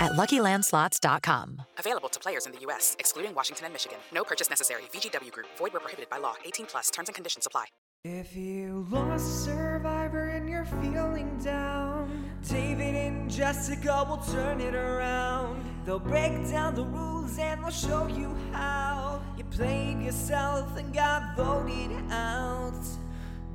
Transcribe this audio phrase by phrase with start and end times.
[0.00, 1.62] at LuckyLandSlots.com.
[1.78, 3.98] Available to players in the U.S., excluding Washington and Michigan.
[4.12, 4.82] No purchase necessary.
[4.92, 5.46] VGW Group.
[5.56, 6.34] Void where prohibited by law.
[6.44, 6.90] 18 plus.
[6.90, 7.66] Terms and conditions apply.
[8.02, 15.62] If you lost Survivor and you're feeling down, David and Jessica will turn it around.
[15.84, 21.36] They'll break down the rules and they'll show you how you played yourself and got
[21.36, 22.82] voted out.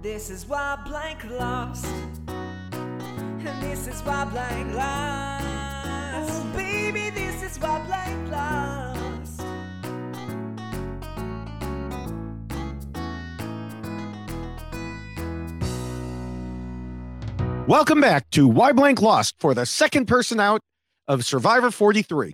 [0.04, 1.88] This is why blank lost.
[2.28, 5.75] And this is why blank lost.
[6.18, 9.42] Oh, baby, this is why blank lost.
[17.68, 20.62] Welcome back to Why Blank Lost for the second person out
[21.10, 22.32] of Survivor 43.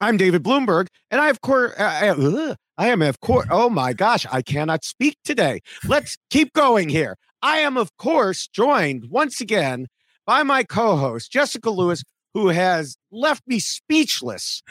[0.00, 3.68] I'm David Bloomberg, and I, of course, uh, I, I, I am, of course, oh
[3.68, 5.60] my gosh, I cannot speak today.
[5.88, 7.16] Let's keep going here.
[7.42, 9.88] I am, of course, joined once again
[10.24, 14.62] by my co host, Jessica Lewis, who has left me speechless,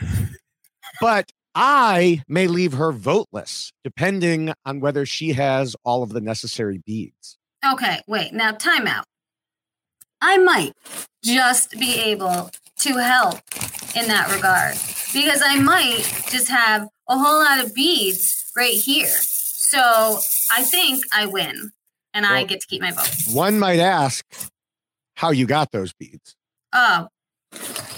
[1.02, 6.82] but I may leave her voteless, depending on whether she has all of the necessary
[6.86, 7.38] beads.
[7.66, 8.34] Okay, wait.
[8.34, 9.06] Now, time out.
[10.22, 10.74] I might
[11.24, 13.40] just be able to help
[13.96, 14.76] in that regard
[15.14, 19.08] because I might just have a whole lot of beads right here.
[19.08, 20.20] So
[20.52, 21.72] I think I win
[22.14, 23.10] and I get to keep my vote.
[23.32, 24.26] One might ask
[25.16, 26.36] how you got those beads.
[26.74, 27.08] Oh,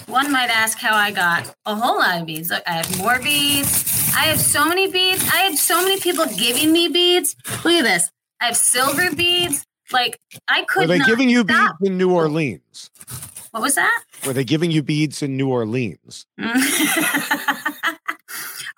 [0.06, 2.50] one might ask how I got a whole lot of beads.
[2.50, 4.12] Look, I have more beads.
[4.16, 5.22] I have so many beads.
[5.32, 7.36] I have so many people giving me beads.
[7.64, 8.10] Look at this.
[8.40, 9.66] I have silver beads.
[9.92, 10.18] Like
[10.48, 10.88] I could.
[10.88, 11.78] Were they giving you stop.
[11.78, 12.90] beads in New Orleans?
[13.52, 14.02] What was that?
[14.26, 16.26] Were they giving you beads in New Orleans?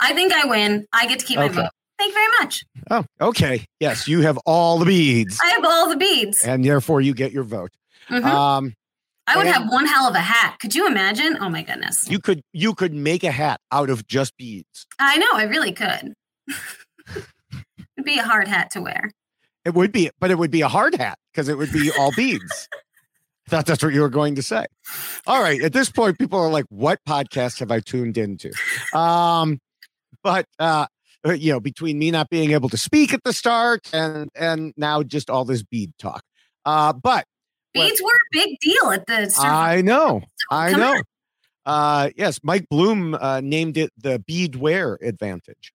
[0.01, 0.87] I think I win.
[0.93, 1.49] I get to keep Okay.
[1.49, 1.71] my vote.
[1.99, 2.65] Thank you very much.
[2.91, 3.65] Oh, okay.
[3.81, 6.45] Yes, you have all the beads, I have all the beads.
[6.45, 7.73] and therefore you get your vote.
[8.09, 8.25] Mhm.
[8.25, 8.75] Um,
[9.29, 10.57] I would have one hell of a hat.
[10.59, 11.37] Could you imagine?
[11.41, 12.09] Oh my goodness.
[12.11, 14.87] you could you could make a hat out of just beads.
[14.99, 15.29] I know.
[15.33, 16.15] I really could.
[17.97, 19.11] It'd be a hard hat to wear.
[19.65, 22.11] It would be, but it would be a hard hat because it would be all
[22.17, 22.69] beads.
[23.47, 24.67] I thought that's what you were going to say.
[25.27, 25.61] All right.
[25.63, 28.51] At this point, people are like, what podcast have I tuned into?
[28.95, 29.59] Um,
[30.23, 30.87] but uh,
[31.27, 34.73] uh, you know, between me not being able to speak at the start and and
[34.77, 36.23] now just all this bead talk.
[36.65, 37.25] Uh, but
[37.75, 39.33] Beads were a big deal at the.
[39.39, 40.95] I know, I know.
[40.97, 41.03] on.
[41.67, 45.73] Uh, yes, Mike Bloom uh, named it the bead wear advantage.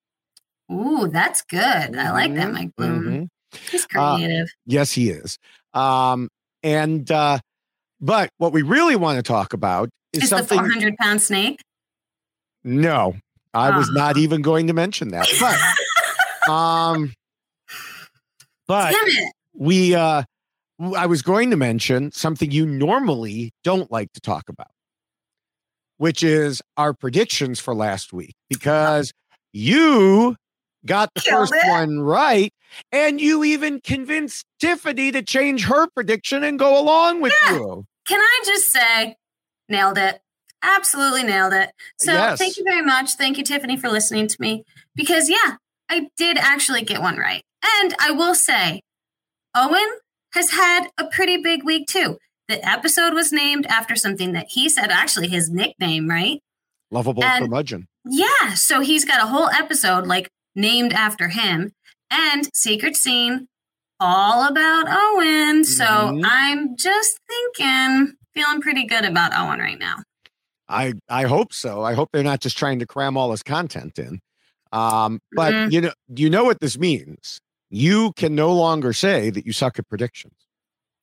[0.71, 1.59] Ooh, that's good.
[1.61, 3.03] I like that, Mhm, Mike Bloom.
[3.03, 3.29] mhm.
[3.71, 4.47] He's Uh, creative.
[4.65, 5.37] Yes, he is.
[5.73, 6.29] Um,
[6.63, 7.37] and uh,
[8.01, 10.59] but what we really want to talk about is Is the something.
[10.59, 11.59] 400 pound snake?
[12.63, 13.15] No,
[13.53, 13.93] I was Ah.
[13.93, 15.27] not even going to mention that.
[15.39, 17.13] But um,
[18.67, 18.95] but
[19.53, 20.23] we uh,
[20.95, 24.71] I was going to mention something you normally don't like to talk about,
[25.97, 29.13] which is our predictions for last week because
[29.51, 30.35] you
[30.85, 32.51] got the first one right,
[32.91, 37.53] and you even convinced Tiffany to change her prediction and go along with Yeah.
[37.53, 37.85] you.
[38.07, 39.15] Can I just say,
[39.69, 40.19] nailed it.
[40.61, 41.71] Absolutely nailed it.
[41.99, 42.39] So Yes.
[42.39, 43.11] thank you very much.
[43.13, 44.63] Thank you, Tiffany, for listening to me.
[44.95, 45.57] Because yeah,
[45.89, 47.43] I did actually get one right.
[47.79, 48.81] And I will say,
[49.55, 49.87] Owen
[50.33, 52.17] has had a pretty big week too.
[52.47, 56.39] The episode was named after something that he said, actually his nickname, right?
[56.91, 57.87] Lovable And- curmudgeon.
[58.05, 58.53] Yeah.
[58.55, 61.71] So he's got a whole episode like named after him
[62.11, 63.47] and Secret Scene
[63.99, 65.63] all about Owen.
[65.63, 66.21] So Mhm.
[66.25, 69.97] I'm just thinking, feeling pretty good about Owen right now.
[70.67, 71.83] I I hope so.
[71.83, 74.19] I hope they're not just trying to cram all his content in.
[74.71, 75.71] Um, but Mhm.
[75.71, 77.39] you know, you know what this means.
[77.73, 80.35] You can no longer say that you suck at predictions.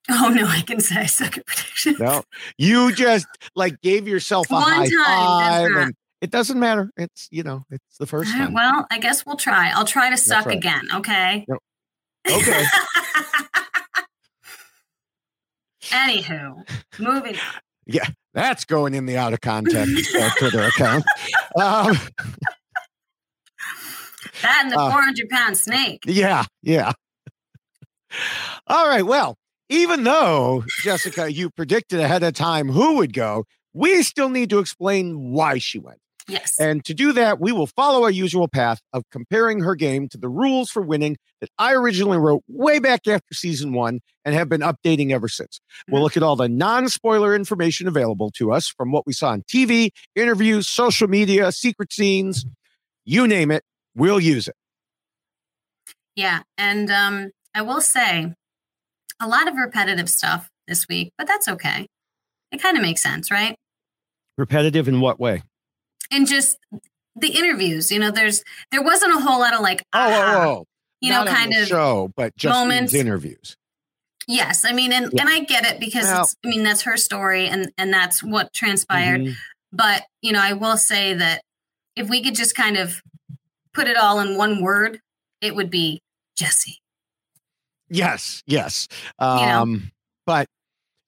[0.09, 1.99] Oh no, I can say I suck at predictions.
[1.99, 2.23] No,
[2.59, 3.27] you just
[3.57, 5.91] like gave yourself a One high time five,
[6.21, 6.93] it doesn't matter.
[6.97, 8.53] It's you know, it's the first time.
[8.53, 9.73] well, I guess we'll try.
[9.75, 10.57] I'll try to suck right.
[10.57, 10.87] again.
[10.95, 11.45] Okay.
[11.49, 11.59] Yep.
[12.39, 12.65] Okay.
[15.91, 16.69] Anywho,
[17.01, 17.61] moving on.
[17.85, 21.05] Yeah, that's going in the out of context uh, Twitter account.
[21.61, 21.99] Um,
[24.43, 26.03] That and the Uh, 400 pound snake.
[26.07, 26.93] yeah, yeah.
[28.67, 29.05] All right.
[29.07, 29.37] Well,
[29.69, 34.59] even though Jessica, you predicted ahead of time who would go, we still need to
[34.59, 35.99] explain why she went.
[36.29, 36.59] Yes.
[36.61, 40.19] And to do that, we will follow our usual path of comparing her game to
[40.19, 44.49] the rules for winning that I originally wrote way back after season one and have
[44.49, 45.61] been updating ever since.
[45.89, 49.31] We'll look at all the non spoiler information available to us from what we saw
[49.31, 52.45] on TV, interviews, social media, secret scenes,
[53.05, 53.65] you name it,
[54.01, 54.55] we'll use it.
[56.17, 56.41] Yeah.
[56.59, 58.33] And um, I will say
[59.21, 61.87] a lot of repetitive stuff this week, but that's okay.
[62.53, 63.57] It kind of makes sense, right?
[64.37, 65.43] Repetitive in what way?
[66.11, 66.57] And just
[67.17, 68.43] the interviews, you know, there's
[68.73, 70.65] there wasn't a whole lot of like, Oh, oh, oh.
[71.01, 72.95] you know, Not on kind of show, but just moments.
[72.95, 73.57] interviews.
[74.27, 75.23] Yes, I mean, and, Yeah.
[75.23, 78.23] and I get it because Well- it's, I mean that's her story and and that's
[78.23, 79.21] what transpired.
[79.21, 79.35] Mhm.
[79.73, 81.43] But you know, I will say that
[81.97, 83.01] if we could just kind of
[83.75, 85.01] put it all in one word,
[85.41, 86.01] it would be
[86.37, 86.79] Jesse.
[87.89, 88.89] Yes, yes.
[89.21, 89.33] You know.
[89.33, 89.91] Um,
[90.27, 90.47] but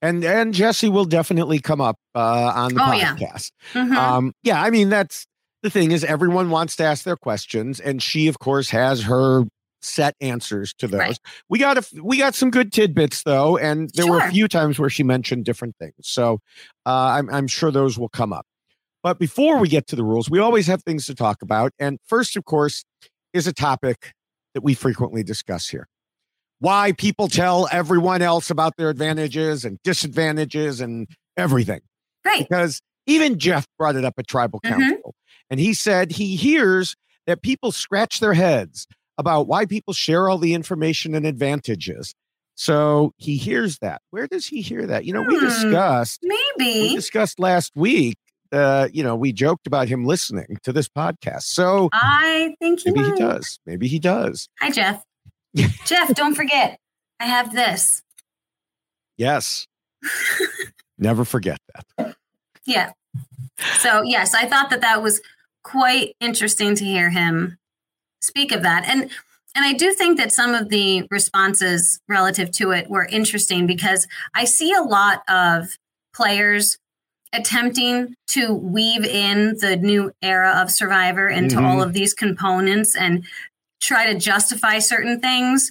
[0.00, 3.14] and and Jesse will definitely come up uh, on the Oh, yeah.
[3.16, 3.52] podcast.
[3.72, 3.94] Mhm.
[3.96, 5.26] Um, yeah, I mean that's
[5.62, 9.44] the thing is everyone wants to ask their questions, and she, of course, has her
[9.80, 10.98] set answers to those.
[11.00, 11.18] Right.
[11.48, 14.78] We got a, we got some good tidbits though, and there were a few times
[14.78, 15.94] where she mentioned different things.
[16.00, 16.40] So
[16.84, 18.44] uh, I'm I'm sure those will come up.
[19.02, 21.98] But before we get to the rules, we always have things to talk about, and
[22.06, 22.84] first, of course,
[23.32, 24.12] is a topic
[24.54, 25.88] that we frequently discuss here.
[26.60, 31.80] Why people tell everyone else about their advantages and disadvantages and everything
[32.24, 32.46] Right.
[32.48, 34.68] because even Jeff brought it up at tribal Mhm.
[34.68, 35.14] council
[35.50, 36.94] and he said he hears
[37.26, 38.86] that people scratch their heads
[39.18, 42.14] about why people share all the information and advantages.
[42.54, 44.02] So he hears that.
[44.10, 45.04] Where does he hear that?
[45.04, 45.46] You know, we Hmm.
[45.46, 46.94] discussed we Maybe.
[46.94, 48.16] discussed last week
[48.52, 51.42] uh, you know, we joked about him listening to this podcast.
[51.42, 53.58] So I think he maybe he does.
[53.66, 54.48] Maybe he does.
[54.60, 55.02] Hi, Jeff.
[55.84, 56.78] Jeff, don't forget,
[57.20, 58.02] I have this.
[59.16, 59.66] Yes.
[60.98, 62.16] Never forget that.
[62.64, 62.92] Yeah.
[63.78, 65.20] So yes, I thought that that was
[65.62, 67.58] quite interesting to hear him
[68.20, 69.10] speak of that, and
[69.54, 74.06] and I do think that some of the responses relative to it were interesting because
[74.34, 75.76] I see a lot of
[76.14, 76.78] players
[77.32, 81.64] attempting to weave in the new era of Survivor into Mhm.
[81.64, 83.24] all of these components and
[83.80, 85.70] try to justify certain things.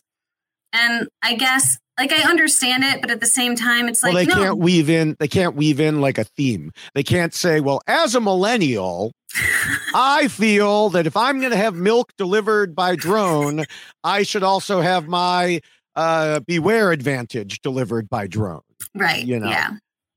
[0.74, 4.26] And I guess like I understand it, but at the same time, it's like well,
[4.26, 5.16] they no, can't weave in.
[5.20, 6.72] They can't weave in like a theme.
[6.96, 9.12] They can't say, "Well, as a millennial,
[9.94, 13.66] I feel that if I'm going to have milk delivered by drone,
[14.04, 15.62] I should also have my
[15.96, 18.62] uh, beware advantage delivered by drone."
[18.96, 19.24] right?
[19.24, 19.50] you know.
[19.50, 19.72] Yeah.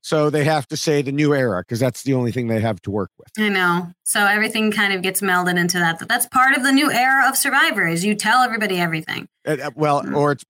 [0.04, 2.78] So they have to say the new era because that's the only thing they have
[2.82, 3.28] to work with.
[3.38, 3.90] I know.
[4.02, 5.98] So everything kind of gets melded into that.
[5.98, 9.26] That that's part of the new era of Survivor is you tell everybody everything.
[9.48, 10.14] Uh, uh, well, Mm.
[10.14, 10.44] or it's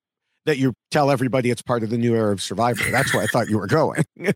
[0.46, 2.90] that you tell everybody it's part of the new era of Survivor.
[2.90, 4.04] That's where I thought you were going.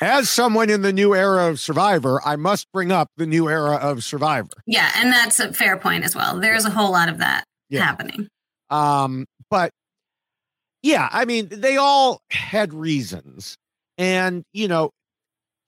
[0.00, 3.74] As someone in the new era of Survivor, I must bring up the new era
[3.76, 4.48] of Survivor.
[4.66, 6.40] Yeah, and that's a fair point as well.
[6.40, 7.84] There's a whole lot of that Yeah.
[7.84, 8.26] happening.
[8.70, 9.70] Um, but
[10.82, 13.56] yeah, I mean, they all had reasons.
[13.98, 14.90] And, you know,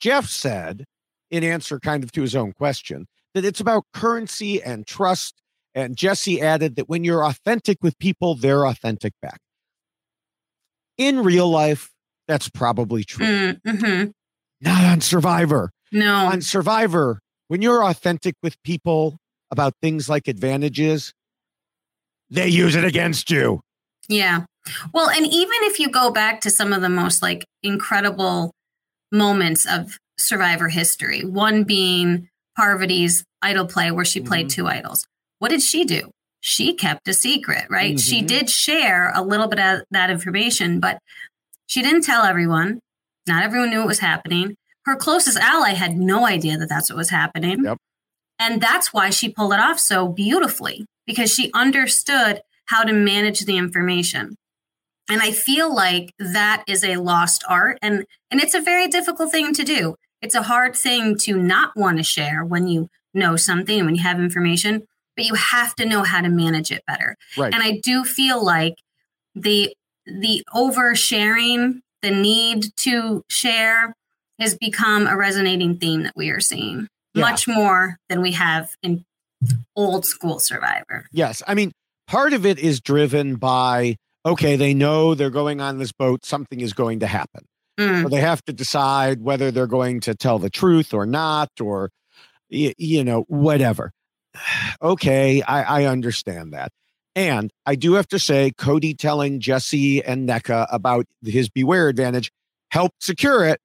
[0.00, 0.84] Jeff said,
[1.30, 5.34] in answer kind of to his own question, that it's about currency and trust.
[5.74, 9.38] And Jesse added that when you're authentic with people, they're authentic back.
[10.96, 11.90] In real life,
[12.26, 13.26] that's probably true.
[13.26, 14.12] Mm, mhm.
[14.60, 15.70] Not on Survivor.
[15.92, 16.26] No.
[16.26, 19.16] On Survivor, when you're authentic with people
[19.50, 21.12] about things like advantages,
[22.30, 23.60] they use it against you.
[24.08, 24.44] Yeah.
[24.92, 28.52] Well, and even if you go back to some of the most like incredible
[29.12, 34.54] moments of survivor history, one being Parvati's idol play where she played Mm-hmm.
[34.62, 35.06] two idols.
[35.38, 36.10] What did she do?
[36.40, 37.98] She kept a secret, right?
[37.98, 38.26] She Mhm.
[38.26, 40.98] did share a little bit of that information, but
[41.66, 42.80] she didn't tell everyone.
[43.26, 44.56] Not everyone knew what was happening.
[44.86, 47.64] Her closest ally had no idea that that's what was happening.
[47.64, 47.78] Yep.
[48.38, 53.40] And that's why she pulled it off so beautifully because she understood how to manage
[53.40, 54.36] the information.
[55.08, 59.30] And I feel like that is a lost art and and it's a very difficult
[59.32, 59.96] thing to do.
[60.22, 63.94] It's a hard thing to not want to share when you know something and when
[63.96, 67.16] you have information, but you have to know how to manage it better.
[67.36, 67.52] Right.
[67.52, 68.74] And I do feel like
[69.34, 69.74] the
[70.06, 73.94] the oversharing, the need to share
[74.38, 77.22] has become a resonating theme that we are seeing Yeah.
[77.22, 79.04] much more than we have in
[79.76, 81.06] old school survivor.
[81.12, 81.42] Yes.
[81.46, 81.72] I mean,
[82.06, 86.60] part of it is driven by okay, they know they're going on this boat, something
[86.60, 87.44] is going to happen.
[87.78, 88.02] Mm.
[88.02, 91.90] So they have to decide whether they're going to tell the truth or not, or,
[92.48, 93.92] you know, whatever.
[94.82, 96.70] Okay, I, I understand that.
[97.16, 102.30] And I do have to say, Cody telling Jesse and Nneka about his beware advantage
[102.70, 103.60] helped secure it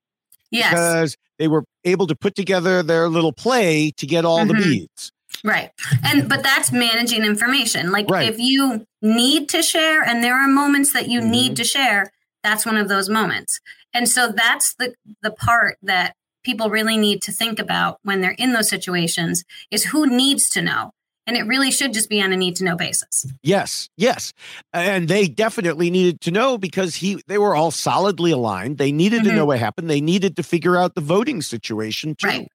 [0.52, 0.72] Yes.
[0.72, 4.64] because they were able to put together their little play to get all the Mhm.
[4.64, 5.12] beads.
[5.46, 5.70] Right.
[6.04, 7.92] And but that's managing information.
[7.92, 8.28] Like Right.
[8.28, 11.32] if you need to share and there are moments that you Mm-hmm.
[11.32, 12.12] need to share,
[12.44, 13.60] that's one of those moments.
[13.94, 18.36] And so that's the the part that people really need to think about when they're
[18.38, 20.92] in those situations is who needs to know.
[21.28, 23.26] And it really should just be on a need to know basis.
[23.42, 24.32] Yes, yes.
[24.74, 28.78] And they definitely needed to know because he they were all solidly aligned.
[28.80, 29.36] They needed to Mhm.
[29.36, 29.90] know what happened.
[29.92, 32.28] They needed to figure out the voting situation too.
[32.28, 32.48] Right.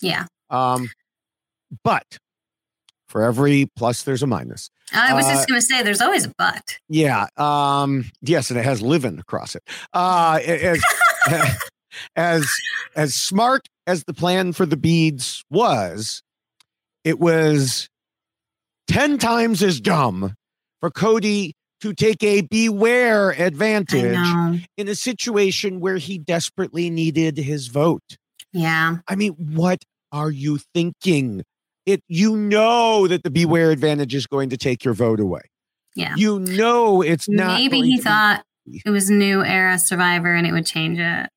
[0.00, 0.24] Yeah.
[0.50, 0.88] Um
[1.84, 2.18] but
[3.08, 4.70] for every plus there's a minus.
[4.92, 6.78] I was Uh, just going to say there's always a but.
[6.88, 7.26] Yeah.
[7.36, 9.62] Um yes, and it has living across it.
[9.92, 10.82] Uh as
[12.16, 12.46] as
[12.96, 16.22] as smart as the plan for the beads was,
[17.04, 17.88] it was
[18.88, 20.34] 10 times as dumb
[20.80, 24.18] for Cody to take a beware advantage
[24.76, 28.02] in a situation where he desperately needed his vote.
[28.52, 28.96] Yeah.
[29.06, 31.44] I mean, what are you thinking?
[31.88, 35.40] It you know that the beware advantage is going to take your vote away.
[35.96, 36.14] Yeah.
[36.16, 38.44] You know it's not Maybe he to be- thought
[38.84, 41.28] it was new era survivor and it would change it.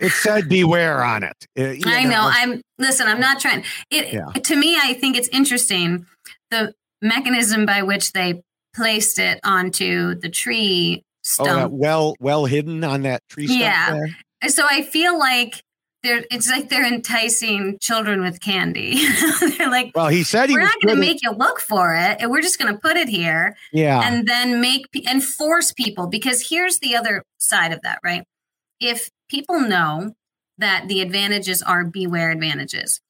[0.00, 1.46] it said beware on it.
[1.58, 2.28] Uh, I know.
[2.32, 3.06] I'm listen.
[3.06, 3.64] I'm not trying.
[3.90, 4.26] It Yeah.
[4.26, 6.06] to me, I think it's interesting
[6.50, 8.42] the mechanism by which they
[8.74, 11.02] placed it onto the tree
[11.38, 11.72] Oh, that stump.
[11.72, 14.00] well well hidden on that tree stump Yeah.
[14.42, 14.50] there.
[14.50, 15.62] so I feel like
[16.02, 16.24] they're.
[16.30, 19.06] It's like they're enticing children with candy.
[19.58, 22.16] they're like, Well, he said he we're not going to make you look for it,
[22.20, 24.00] and we're just going to put it here Yeah.
[24.04, 28.24] and then make and force people because here's the other side of that right
[28.80, 30.14] if people know
[30.58, 33.00] that the advantages are beware advantages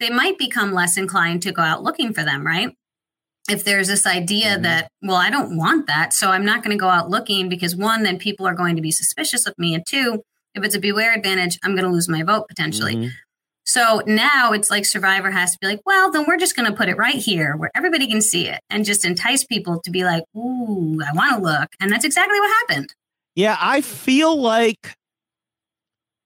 [0.00, 2.74] they might become less inclined to go out looking for them right
[3.50, 4.62] if there's this idea Mhm.
[4.62, 7.74] that well i don't want that so i'm not going to go out looking because
[7.76, 10.22] one then people are going to be suspicious of me and two
[10.54, 13.10] if it's a beware advantage i'm going to lose my vote potentially Mhm.
[13.64, 16.76] so now it's like Survivor has to be like, well, then we're just going to
[16.76, 20.02] put it right here where everybody can see it and just entice people to be
[20.04, 21.68] like, ooh, I want to look.
[21.80, 22.92] And that's exactly what happened.
[23.36, 24.96] Yeah, I feel like,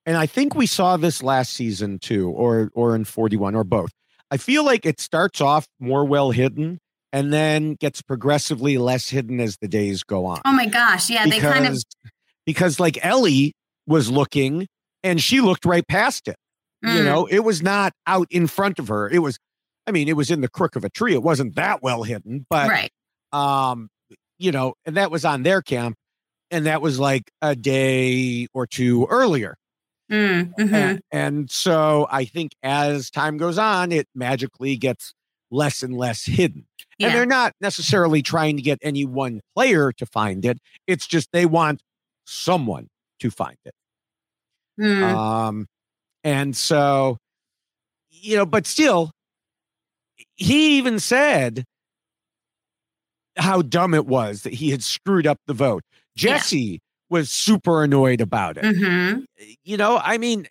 [0.07, 3.65] and I think we saw this last season too, or or in forty one, or
[3.65, 3.91] both.
[4.31, 6.79] I feel like it starts off more well hidden,
[7.13, 10.41] and then gets progressively less hidden as the days go on.
[10.45, 11.11] Oh my gosh.
[11.11, 11.27] Yeah.
[11.27, 11.85] They kind of, because
[12.47, 13.53] because like Elie
[13.87, 14.67] was looking,
[15.03, 16.37] and she looked right past it.
[16.83, 17.05] You Mm.
[17.05, 19.09] know, it was not out in front of her.
[19.09, 19.39] It was,
[19.87, 21.15] I mean, it was in the crook of a tree.
[21.15, 22.93] It wasn't that well hidden, but right.
[23.33, 23.89] um
[24.39, 25.97] you know and that was on their camp
[26.51, 29.57] and that was like a day or two earlier
[30.11, 30.73] Mm, mhm.
[30.73, 35.13] and, and so i think as time goes on it magically gets
[35.51, 36.67] less and less hidden
[36.99, 37.09] Yeah.
[37.09, 41.33] and they're not necessarily trying to get any one player to find it it's just
[41.33, 41.81] they want
[42.25, 42.87] someone
[43.21, 43.75] to find it.
[44.81, 45.03] Mm.
[45.03, 45.67] um
[46.23, 47.17] and so
[48.11, 49.11] you know but still
[50.37, 51.65] he even said
[53.37, 55.83] how dumb it was that he had screwed up the vote.
[56.17, 56.81] Jesse
[57.11, 58.65] was super annoyed about it.
[58.65, 59.25] Mhm.
[59.65, 60.47] you know i mean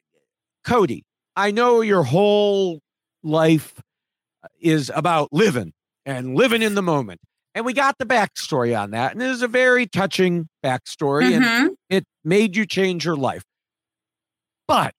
[0.63, 1.03] cody
[1.35, 2.79] i know your whole
[3.23, 3.73] life
[4.59, 5.73] is about living
[6.05, 7.19] and living in the moment
[7.55, 11.43] and we got the backstory on that and it was a very touching backstory and
[11.43, 11.75] Mhm.
[11.89, 13.43] it made you change your life
[14.67, 14.93] but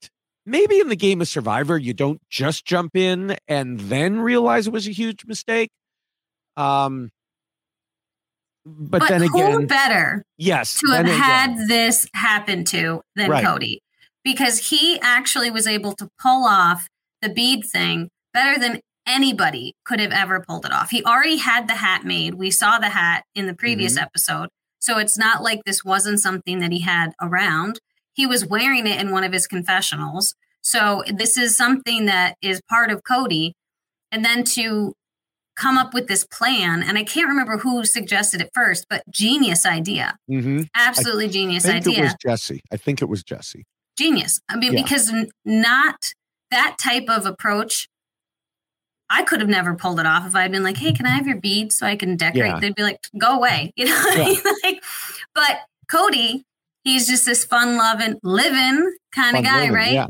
[0.45, 4.73] maybe in the game of survivor you don't just jump in and then realize it
[4.73, 5.71] was a huge mistake
[6.57, 7.11] um
[8.69, 13.31] but, But, then who again, better yes, to have had again- this happen to than
[13.31, 13.45] Right.
[13.45, 13.81] Cody?
[14.25, 16.89] Because he actually was able to pull off
[17.23, 20.91] the bead thing better than anybody could have ever pulled it off.
[20.91, 22.35] He already had the hat made.
[22.35, 24.03] We saw the hat in the previous Mhm.
[24.03, 24.49] episode.
[24.81, 27.79] So it's not like this wasn't something that he had around.
[28.15, 30.35] He was wearing it in one of his confessionals.
[30.63, 33.55] So this is something that is part of Cody.
[34.11, 34.93] And then to
[35.57, 39.65] come up with this plan, and I can't remember who suggested it first, but genius
[39.65, 40.17] idea.
[40.31, 40.69] Mhm.
[40.75, 41.99] Absolutely I genius think idea.
[41.99, 42.61] it was Jesse.
[42.73, 43.65] I think it was Jesse.
[43.99, 44.41] genius.
[44.49, 44.83] I mean, Yeah.
[44.83, 45.11] because
[45.47, 46.13] not
[46.51, 47.89] that type of approach,
[49.09, 51.27] I could have never pulled it off if I'd been like, "Hey, can I have
[51.27, 52.61] your beads so I can decorate?" Yeah.
[52.61, 53.93] They'd be like, "Go away," you know.
[53.93, 54.39] What I mean?
[54.65, 54.85] like,
[55.35, 55.59] but
[55.91, 56.45] Cody,
[56.83, 59.93] he's just this fun-loving, living kind of guy, living, right?
[59.93, 60.07] Yeah.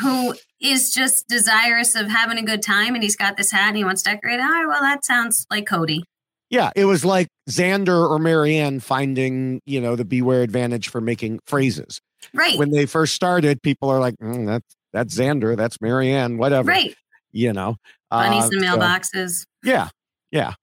[0.00, 3.76] Who is just desirous of having a good time, and he's got this hat and
[3.76, 4.40] he wants to decorate.
[4.40, 6.02] All right, well, that sounds like Cody.
[6.48, 11.40] Yeah, it was like Xander or Maryanne finding, you know, the beware advantage for making
[11.46, 12.00] phrases.
[12.34, 12.58] Right.
[12.58, 16.94] When they first started, people are like, mm, "That's that's Xander, that's Maryanne, whatever." Right.
[17.32, 17.76] You know,
[18.12, 19.46] Bunnies Uh, so- mailboxes.
[19.64, 19.88] yeah,
[20.30, 20.54] yeah.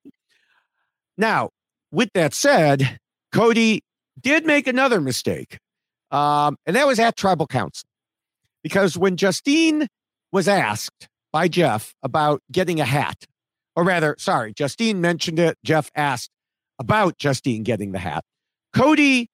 [1.17, 1.49] Now,
[1.91, 2.99] with that said,
[3.33, 3.81] Cody
[4.19, 5.57] did make another mistake,
[6.11, 7.87] um, and that was at tribal council,
[8.63, 9.87] because when Justine
[10.31, 13.25] was asked by Jeff about getting a hat,
[13.75, 15.57] or rather, sorry, Justine mentioned it.
[15.63, 16.29] Jeff asked
[16.79, 18.23] about Justine getting the hat.
[18.73, 19.29] Cody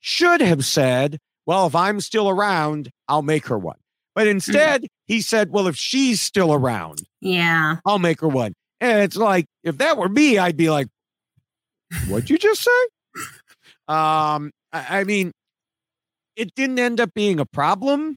[0.00, 3.78] should have said, Well, if I'm still around, I'll make her one.
[4.14, 7.76] But instead, he said, Well, if she's still around, Yeah.
[7.84, 8.54] I'll make her one.
[8.80, 10.88] And it's like, if that were me, I'd be like,
[12.08, 12.70] What'd you just say?
[13.88, 15.32] Um, I, I mean,
[16.34, 18.16] it didn't end up being a problem.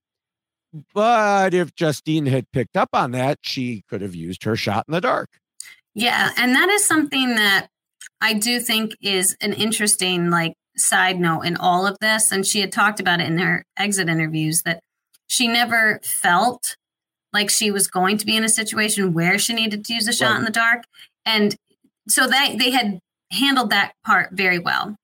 [0.94, 4.94] But if Justine had picked up on that, she could have used her shot in
[4.94, 5.30] the dark.
[5.94, 7.68] Yeah, and that is something that
[8.22, 12.60] I do think is an interesting like side note in all of this and she
[12.62, 14.82] had talked about it in her exit interviews that
[15.28, 16.76] she never felt
[17.36, 20.14] like she was going to be in a situation where she needed to use a
[20.14, 20.40] shot Right.
[20.40, 20.86] in the dark.
[21.26, 21.56] And
[22.08, 23.00] so they they had
[23.32, 24.96] handled that part very well.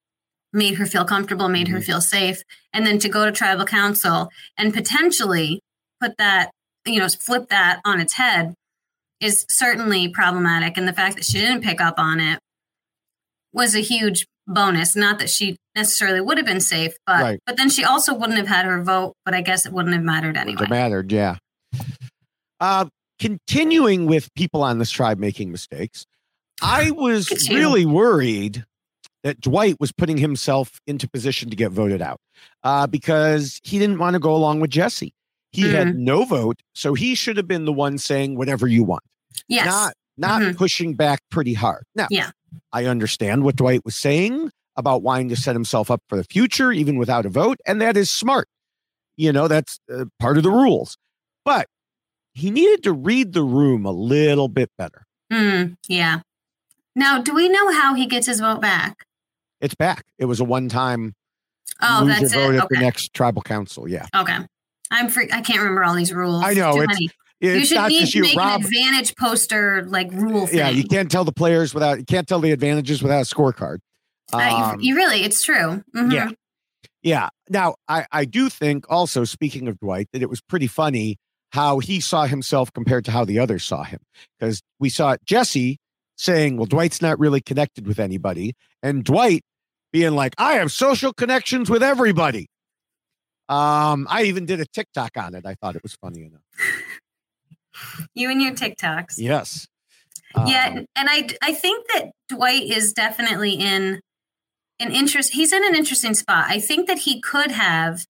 [0.54, 1.84] Made her feel comfortable made her mm-hmm.
[1.84, 2.42] feel safe.
[2.74, 5.60] And then to go to tribal council and potentially
[6.00, 6.52] put that
[6.86, 8.54] you know flip that on its head
[9.20, 10.78] is certainly problematic.
[10.78, 12.40] And the fact that she didn't pick up on it
[13.54, 14.96] was a huge bonus.
[14.96, 17.40] Not that she necessarily would have been safe but Right.
[17.46, 20.04] but then she also wouldn't have had her vote but i guess it wouldn't have
[20.04, 20.64] mattered anyway.
[20.64, 21.38] It mattered, yeah.
[22.62, 22.86] Uh,
[23.20, 26.06] continuing with people on this tribe making mistakes,
[26.62, 28.64] I was really worried
[29.24, 32.20] that Dwight was putting himself into position to get voted out
[32.64, 35.14] uh, because he didn't want to go along with Jesse.
[35.52, 36.04] He had Mm-hmm.
[36.06, 39.04] no vote, so he should have been the one saying whatever you want,
[39.50, 40.56] yes not not Mhm.
[40.58, 41.84] pushing back pretty hard.
[41.96, 42.32] Now, yeah
[42.74, 46.72] I understand what Dwight was saying about wanting to set himself up for the future,
[46.72, 47.58] even without a vote.
[47.66, 48.48] And that is smart.
[49.18, 50.98] You know, that's uh, part of the rules.
[51.46, 51.68] But
[52.34, 55.06] he needed to read the room a little bit better.
[55.32, 56.20] Mm, yeah
[56.94, 59.06] now do we know how he gets his vote back
[59.62, 60.04] It's back.
[60.18, 61.16] It was a one time
[61.82, 63.88] oh lose that's your vote it at the okay next tribal council.
[63.88, 64.08] Yeah.
[64.14, 64.40] okay
[64.92, 66.98] i'm free i can't remember all these rules I know, it's-.
[67.40, 68.60] It's you should need to make Rob.
[68.60, 72.28] an advantage poster like rule thing Yeah, you can't tell the players without, you can't
[72.28, 73.78] tell the advantages without a scorecard.
[74.34, 76.12] Uh, you- Um, you, really it's true Mhm.
[76.14, 76.30] Yeah.
[77.04, 77.30] Yeah.
[77.50, 81.18] Now, I, I do think also, speaking of Dwight, that it was pretty funny
[81.52, 84.00] how he saw himself compared to how the others saw him.
[84.40, 85.78] Because we saw Jesse
[86.18, 88.54] saying, well, Dwight's not really connected with anybody.
[88.84, 89.44] And Dwight
[89.92, 92.48] being like, I have social connections with everybody.
[93.50, 95.46] Um, I even did a TikTok on it.
[95.46, 96.42] I thought it was funny enough.
[98.14, 99.68] you and your tiktoks Yes.
[100.46, 104.02] yeah Um, and i i think that dwight is definitely in
[104.80, 108.06] an interest he's in an interesting spot i think that he could have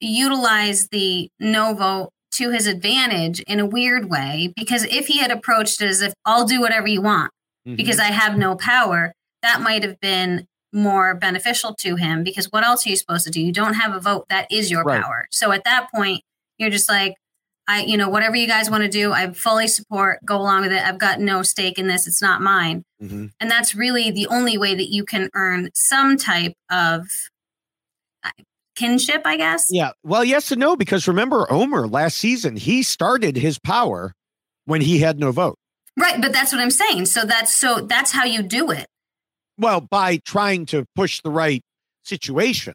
[0.00, 5.30] utilized the no vote to his advantage in a weird way because if he had
[5.30, 7.30] approached it as if i'll do whatever you want
[7.66, 7.76] mhm.
[7.76, 12.64] because i have no power that might have been more beneficial to him because what
[12.64, 15.02] else are you supposed to do you don't have a vote that is your Right.
[15.02, 16.22] power so at that point
[16.58, 17.14] you're just like
[17.66, 20.18] I, you know, whatever you guys want to do, I fully support.
[20.24, 20.82] Go along with it.
[20.82, 22.06] I've got no stake in this.
[22.06, 22.84] It's not mine.
[23.02, 23.32] Mhm.
[23.40, 27.06] And that's really the only way that you can earn some type of
[28.76, 29.66] kinship, I guess.
[29.70, 29.90] Yeah.
[30.02, 34.12] Well, yes and no, because remember Omar last season, he started his power
[34.66, 35.56] when he had no vote.
[35.98, 36.20] Right.
[36.20, 37.06] But that's what I'm saying.
[37.06, 38.86] So that's so that's how you do it.
[39.58, 41.62] Well, by trying to push the right
[42.04, 42.74] situations.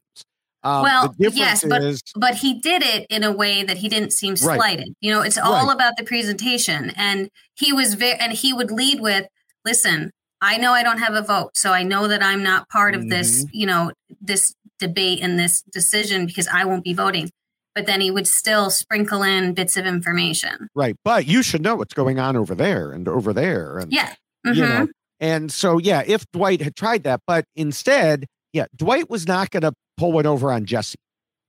[0.61, 4.11] Um, well, yes, but is, but he did it in a way that he didn't
[4.11, 4.57] seem Right.
[4.57, 4.93] slighted.
[4.99, 5.73] You know, it's all Right.
[5.73, 9.25] about the presentation, and he was very and he would lead with,
[9.63, 12.93] "Listen, I know I don't have a vote, so I know that I'm not part
[12.93, 13.47] of this, Mm-hmm.
[13.53, 17.29] you know, this debate in this decision because I won't be voting.
[17.75, 20.67] But then he would still sprinkle in bits of information.
[20.75, 20.95] Right.
[21.05, 23.77] But you should know what's going on over there and over there.
[23.77, 24.15] And, Yeah.
[24.45, 24.69] you Mhm.
[24.69, 24.87] know,
[25.19, 29.61] and so, yeah, if Dwight had tried that, but instead, yeah, Dwight was not going
[29.61, 30.97] to pull one over on Jesse.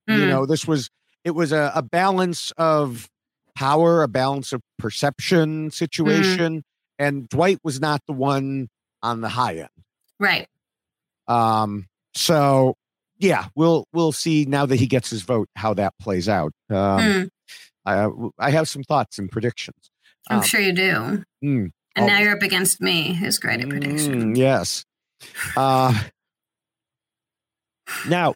[0.06, 0.28] You Mm.
[0.28, 0.90] know, this was,
[1.24, 3.08] it was a, a balance of
[3.56, 6.62] power, a balance of perception situation.
[6.98, 8.68] And Dwight was not the one
[9.02, 9.68] on the high end.
[10.18, 10.46] Right.
[11.28, 12.74] Um, so
[13.20, 16.52] yeah, we'll we'll see now that he gets his vote how that plays out.
[16.70, 17.28] Um, Mm.
[17.86, 19.90] I I have some thoughts and predictions.
[20.28, 21.24] I'm Um, sure you do.
[21.44, 24.34] mm, And now you're up against me, who's great at prediction.
[24.34, 24.84] mm, yes.
[25.56, 25.98] Uh,
[28.08, 28.34] now,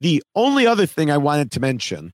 [0.00, 2.12] the only other thing I wanted to mention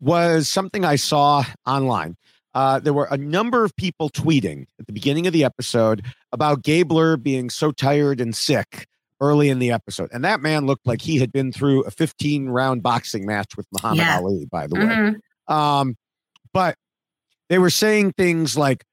[0.00, 2.16] was something I saw online.
[2.54, 6.62] Uh, there were a number of people tweeting at the beginning of the episode about
[6.62, 8.86] Gabler being so tired and sick
[9.20, 10.10] early in the episode.
[10.12, 13.66] And that man looked like he had been through a 15 round boxing match with
[13.72, 14.18] Muhammad Yeah.
[14.18, 14.84] Ali, by the way.
[14.86, 15.52] Mhm.
[15.52, 15.96] Um,
[16.52, 16.76] but
[17.48, 18.84] they were saying things like,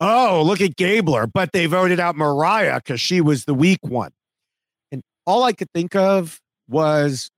[0.00, 4.12] oh, look at Gabler, but they voted out Mariah because she was the weak one.
[4.92, 7.30] And all I could think of was,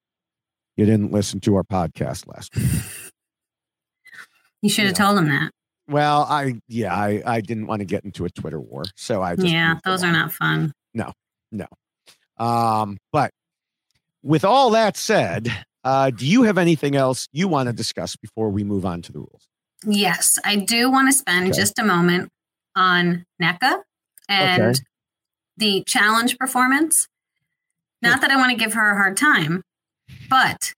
[0.77, 2.67] you didn't listen to our podcast last week.
[4.63, 5.51] You should have told him that.
[5.89, 8.85] Well, I, yeah, I, I didn't want to get into a Twitter war.
[8.97, 10.73] So I just, Yeah, those are not fun.
[10.95, 11.13] No,
[11.53, 11.67] no.
[12.39, 13.31] Um, but
[14.23, 15.51] with all that said,
[15.85, 19.13] uh, do you have anything else you want to discuss before we move on to
[19.13, 19.49] the rules?
[19.85, 21.57] Yes, I do want to spend Okay.
[21.57, 22.31] just a moment
[22.75, 23.83] on Nneka
[24.29, 24.81] and Okay.
[25.57, 27.07] the challenge performance.
[28.03, 29.63] Not that I want to give her a hard time,
[30.29, 30.75] but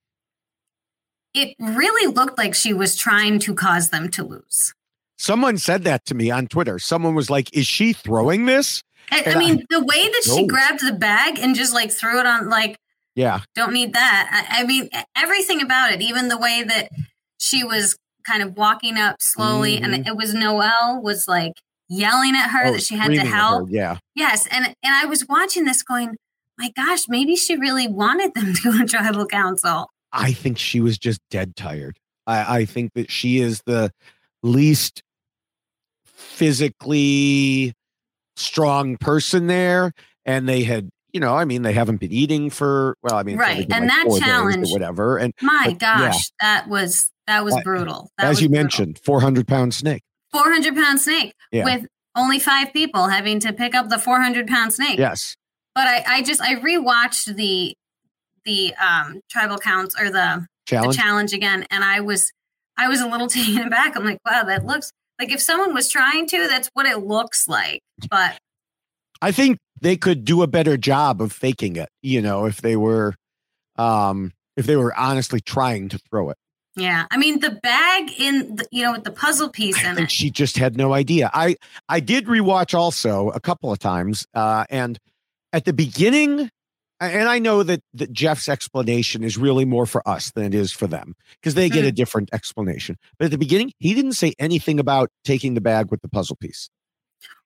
[1.33, 4.73] it really looked like she was trying to cause them to lose.
[5.17, 6.79] Someone said that to me on Twitter.
[6.79, 10.85] Someone was like, "Is she throwing this?" I, I mean, the way that she grabbed
[10.85, 12.77] the bag and just like threw it on, like,
[13.15, 14.47] Yeah, don't need that.
[14.49, 16.89] I, I mean, everything about it, even the way that
[17.37, 19.83] she was kind of walking up slowly, Mhm.
[19.93, 21.53] and it was Noelle was like
[21.87, 23.69] yelling at her Oh, that she had to her, help.
[23.71, 26.15] Yeah, Yes, and and I was watching this, going,
[26.57, 29.89] my gosh, maybe she really wanted them to go to tribal council.
[30.11, 31.97] I think she was just dead tired.
[32.27, 33.91] I, I think that she is the
[34.43, 35.01] least
[36.39, 37.73] physically
[38.39, 39.93] strong person there,
[40.25, 40.89] and they had.
[41.11, 43.15] You know, I mean, they haven't been eating for well.
[43.15, 45.17] I mean, Right, and like that four days or challenge- whatever.
[45.17, 48.11] And My but, yeah, gosh, that was that was brutal.
[48.19, 48.63] That as was you brutal.
[48.63, 50.03] mentioned, four hundred pound snake.
[50.31, 51.63] 400 pound snake Yeah.
[51.65, 54.99] with only five people having to pick up the 400 pound snake.
[54.99, 55.35] Yes,
[55.73, 57.73] But I, I just I rewatched the
[58.45, 60.95] the um tribal counts or the challenge.
[60.95, 62.31] the challenge again, and I was
[62.77, 63.95] I was a little taken aback.
[63.97, 67.47] I'm like, wow, that looks like if someone was trying to, that's what it looks
[67.47, 67.81] like.
[68.09, 68.37] But
[69.21, 71.89] I think they could do a better job of faking it.
[72.01, 73.15] You know, if they were,
[73.77, 76.37] um, if they were honestly trying to throw it.
[76.75, 79.95] yeah, I mean the bag in the, you know with the puzzle piece I in
[79.95, 80.11] think it.
[80.11, 81.29] she just had no idea.
[81.33, 81.55] I
[81.89, 84.97] I did rewatch also a couple of times, uh, and
[85.51, 86.49] at the beginning,
[86.99, 90.71] and I know that, that Jeff's explanation is really more for us than it is
[90.71, 92.97] for them because they get a different explanation.
[93.17, 96.35] But at the beginning, he didn't say anything about taking the bag with the puzzle
[96.35, 96.69] piece.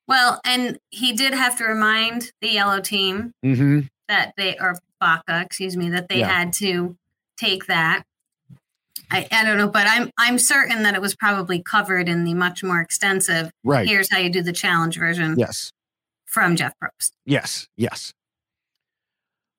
[0.07, 3.81] Well, and he did have to remind the yellow team Mm-hmm.
[4.07, 6.27] that they or Baka, excuse me, that they Yeah.
[6.29, 6.95] had to
[7.37, 8.03] take that.
[9.11, 12.33] I, I don't know, but I'm I'm certain that it was probably covered in the
[12.33, 13.51] much more extensive.
[13.63, 13.87] Right.
[13.87, 15.35] Here's how you do the challenge version.
[15.37, 15.71] Yes.
[16.25, 17.11] From Jeff Probst.
[17.25, 18.11] Yes, yes.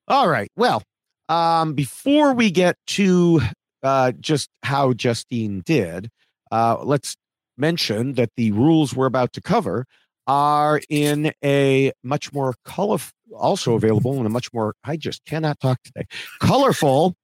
[0.07, 0.51] All right.
[0.55, 0.83] Well,
[1.29, 3.41] um, before we get to
[3.81, 6.09] uh, just how Justine did,
[6.51, 7.15] uh, let's
[7.57, 9.85] mention that the rules we're about to cover
[10.27, 15.59] are in a much more colorful, also available in a much more, I just cannot
[15.59, 16.05] talk today,
[16.39, 17.15] colorful.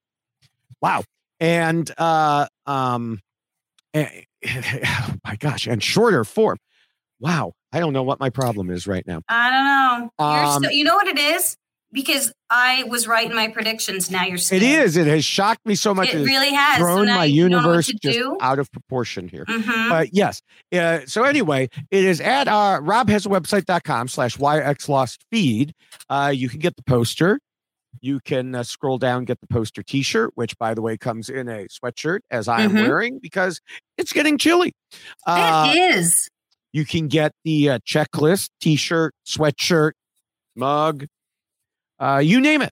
[0.82, 1.04] Wow.
[1.39, 3.20] And, uh, um,
[3.94, 4.22] eh,
[4.86, 6.58] oh my gosh, and shorter form.
[7.20, 7.54] Wow.
[7.72, 9.22] I don't know what my problem is right now.
[9.30, 10.12] I don't know.
[10.20, 11.56] You're Um, so, you know what it is?
[11.93, 14.10] Because I was right in my predictions.
[14.10, 14.63] Now you're It scared.
[14.63, 14.95] is.
[14.95, 16.08] It has shocked me so much.
[16.10, 16.77] It has really has.
[16.77, 18.38] So Thrown now my you don't know what universe just do?
[18.39, 19.45] out of proportion here.
[19.45, 20.41] But yes.
[20.73, 25.73] Uh, so anyway, it is at uh, Rob has a website.com slash YX Lost feed.
[26.10, 27.39] Uh, you can get the poster.
[27.99, 31.27] You can uh, scroll down, get the poster t shirt, which by the way comes
[31.30, 32.88] in a sweatshirt as I am Mhm.
[32.88, 33.60] wearing because
[33.97, 34.71] it's getting chilly.
[35.27, 36.30] Uh, it is.
[36.71, 39.91] you can get the uh, checklist t-shirt sweatshirt
[40.56, 41.06] mug
[42.01, 42.71] uh, you name it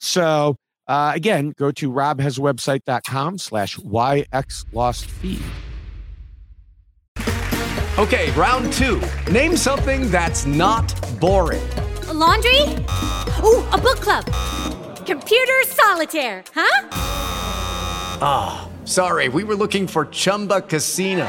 [0.00, 0.56] so
[0.88, 5.40] uh, again go to robhaswebsite.com slash yx lost feed
[8.00, 9.02] Okay, round two.
[9.30, 10.88] Name something that's not
[11.20, 11.60] boring.
[12.10, 12.62] Laundry?
[13.42, 14.24] Ooh, a book club.
[15.04, 16.88] Computer solitaire, huh?
[18.22, 21.28] Ah, oh, sorry, we were looking for Chumba Casino.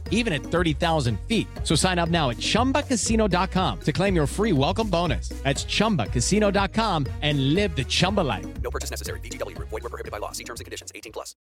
[0.11, 1.47] even at 30,000 feet.
[1.63, 5.29] So sign up now at ChumbaCasino.com to claim your free welcome bonus.
[5.41, 8.45] That's ChumbaCasino.com and live the Chumba life.
[8.61, 9.19] No purchase necessary.
[9.21, 9.57] VGW.
[9.57, 10.31] Void were prohibited by law.
[10.31, 10.91] See terms and conditions.
[10.93, 11.35] 18 plus.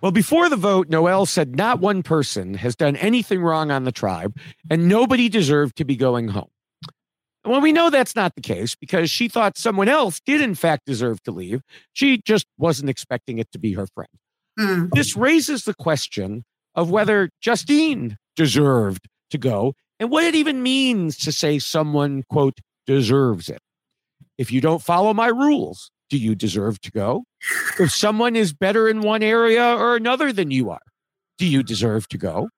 [0.00, 3.92] Well, before the vote, Noelle said not one person has done anything wrong on the
[3.92, 4.34] tribe
[4.70, 6.48] and nobody deserved to be going home.
[7.44, 10.84] Well, we know that's not the case because she thought someone else did, in fact,
[10.86, 11.62] deserve to leave.
[11.92, 14.10] She just wasn't expecting it to be her friend.
[14.58, 14.90] Mm.
[14.92, 16.44] This raises the question
[16.80, 22.58] of whether Justine deserved to go and what it even means to say someone, quote,
[22.86, 23.60] deserves it.
[24.38, 27.24] If you don't follow my rules, do you deserve to go?
[27.78, 30.80] If someone is better in one area or another than you are,
[31.36, 32.48] do you deserve to go?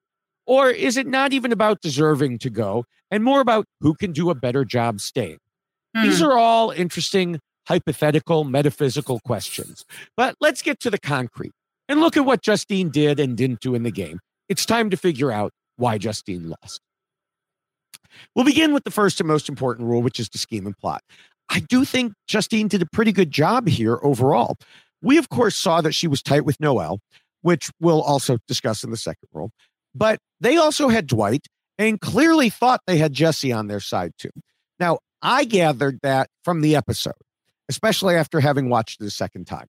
[0.46, 4.30] Or is it not even about deserving to go and more about who can do
[4.30, 5.38] a better job staying?
[5.96, 6.04] Hmm.
[6.04, 9.85] These are all interesting, hypothetical, metaphysical questions.
[10.16, 11.54] But let's get to the concrete
[11.92, 14.18] and look at what Justine did and didn't do in the game.
[14.48, 16.81] It's time to figure out why Justine lost.
[18.35, 21.02] We'll begin with the first and most important rule, which is to scheme and plot.
[21.50, 24.57] I do think Justine did a pretty good job here overall.
[25.02, 27.00] We, of course, saw that she was tight with Noelle,
[27.42, 29.50] which we'll also discuss in the second rule.
[29.94, 31.46] But they also had Dwight
[31.78, 34.31] and clearly thought they had Jesse on their side too.
[34.81, 37.12] Now, I gathered that from the episode,
[37.68, 39.66] especially after having watched it a second time.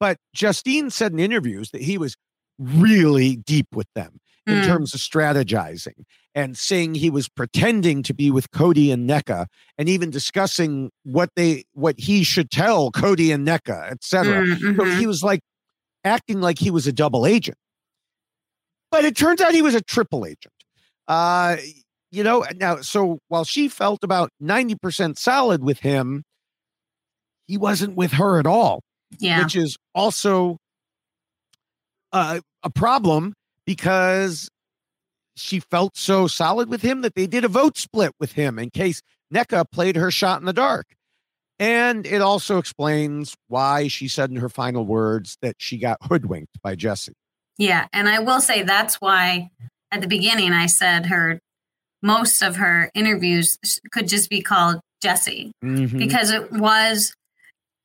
[0.00, 2.16] But Justine said in interviews that he was
[2.58, 4.64] really deep with them in Mm.
[4.66, 9.88] terms of strategizing and saying he was pretending to be with Cody and Nneka and
[9.88, 14.42] even discussing what they what he should tell Cody and Nneka, etc.
[14.42, 14.98] Mm, So mhm.
[14.98, 15.40] he was like
[16.04, 17.58] acting like he was a double agent.
[18.90, 20.54] But it turns out he was a triple agent.
[21.06, 21.56] Uh
[22.10, 26.24] you know, now so while she felt about 90% solid with him,
[27.46, 28.82] he wasn't with her at all
[29.18, 29.42] Yeah.
[29.42, 30.56] which is also
[32.12, 33.34] uh, a problem
[33.66, 34.48] because
[35.36, 38.70] she felt so solid with him that they did a vote split with him in
[38.70, 39.00] case
[39.32, 40.86] Nneka played her shot in the dark.
[41.58, 46.60] And it also explains why she said in her final words that she got hoodwinked
[46.62, 47.12] by Jesse.
[47.58, 49.50] Yeah, and I will say that's why
[49.92, 51.38] at the beginning I said her
[52.02, 53.58] most of her interviews
[53.92, 55.98] could just be called Jesse Mhm.
[55.98, 57.12] because it was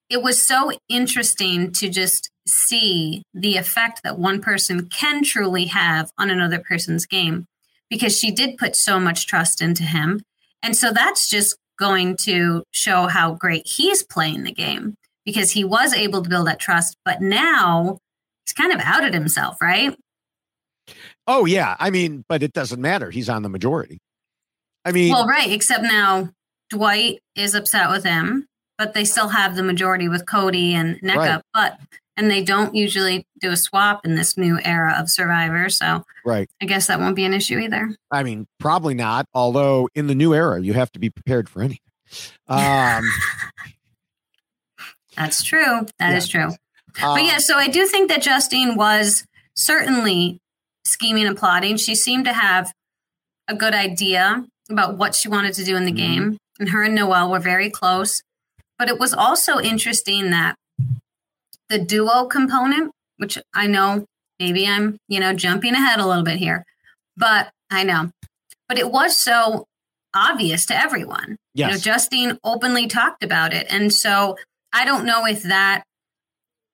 [0.10, 6.10] it was so interesting to just see the effect that one person can truly have
[6.18, 7.46] on another person's game
[7.90, 10.22] because she did put so much trust into him
[10.62, 15.64] and so that's just going to show how great he's playing the game because he
[15.64, 17.98] was able to build that trust but now
[18.46, 19.96] he's kind of outed himself right
[21.28, 21.76] Oh, yeah.
[21.80, 23.10] I mean, but it doesn't matter.
[23.10, 24.00] He's on the majority.
[24.84, 26.30] I mean, well right except now
[26.70, 28.46] dwight is upset with him
[28.78, 31.16] but they still have the majority with cody and Nneka.
[31.18, 31.42] Right.
[31.54, 31.80] but
[32.18, 36.50] and they don't usually do a swap in this new era of survivor so right.
[36.62, 39.26] i guess that won't be an issue either I mean, probably not.
[39.34, 41.80] Although in the new era, you have to be prepared for anything.
[42.48, 43.04] Um,
[45.16, 46.50] that's true That is true
[47.02, 50.40] uh, but yeah so i do think that justine was certainly
[50.86, 52.72] scheming and plotting she seemed to have
[53.48, 55.98] a good idea about what she wanted to do in the Mhm.
[55.98, 58.22] game and her and noelle were very close
[58.78, 60.56] but it was also interesting that
[61.70, 64.06] the duo component which i know
[64.40, 66.64] maybe i'm you know jumping ahead a little bit here
[67.18, 68.12] but i know
[68.68, 69.66] but it was so
[70.14, 71.82] obvious to everyone you know Yes.
[71.82, 74.38] justine openly talked about it and so
[74.74, 75.84] i don't know if that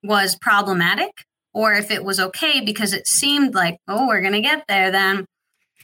[0.03, 1.11] was problematic
[1.53, 4.89] or if it was okay because it seemed like, oh, we're going to get there
[4.91, 5.25] then.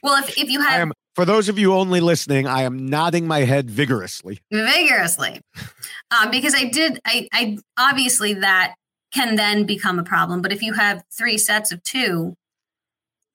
[0.02, 2.86] Well, if, if you I have am for those of you only listening, I am
[2.86, 4.40] nodding my head vigorously.
[4.52, 5.42] vigorously,
[6.12, 8.76] um, because I did, I, I obviously that
[9.12, 10.44] can then become a problem.
[10.44, 12.36] But if you have three sets of two,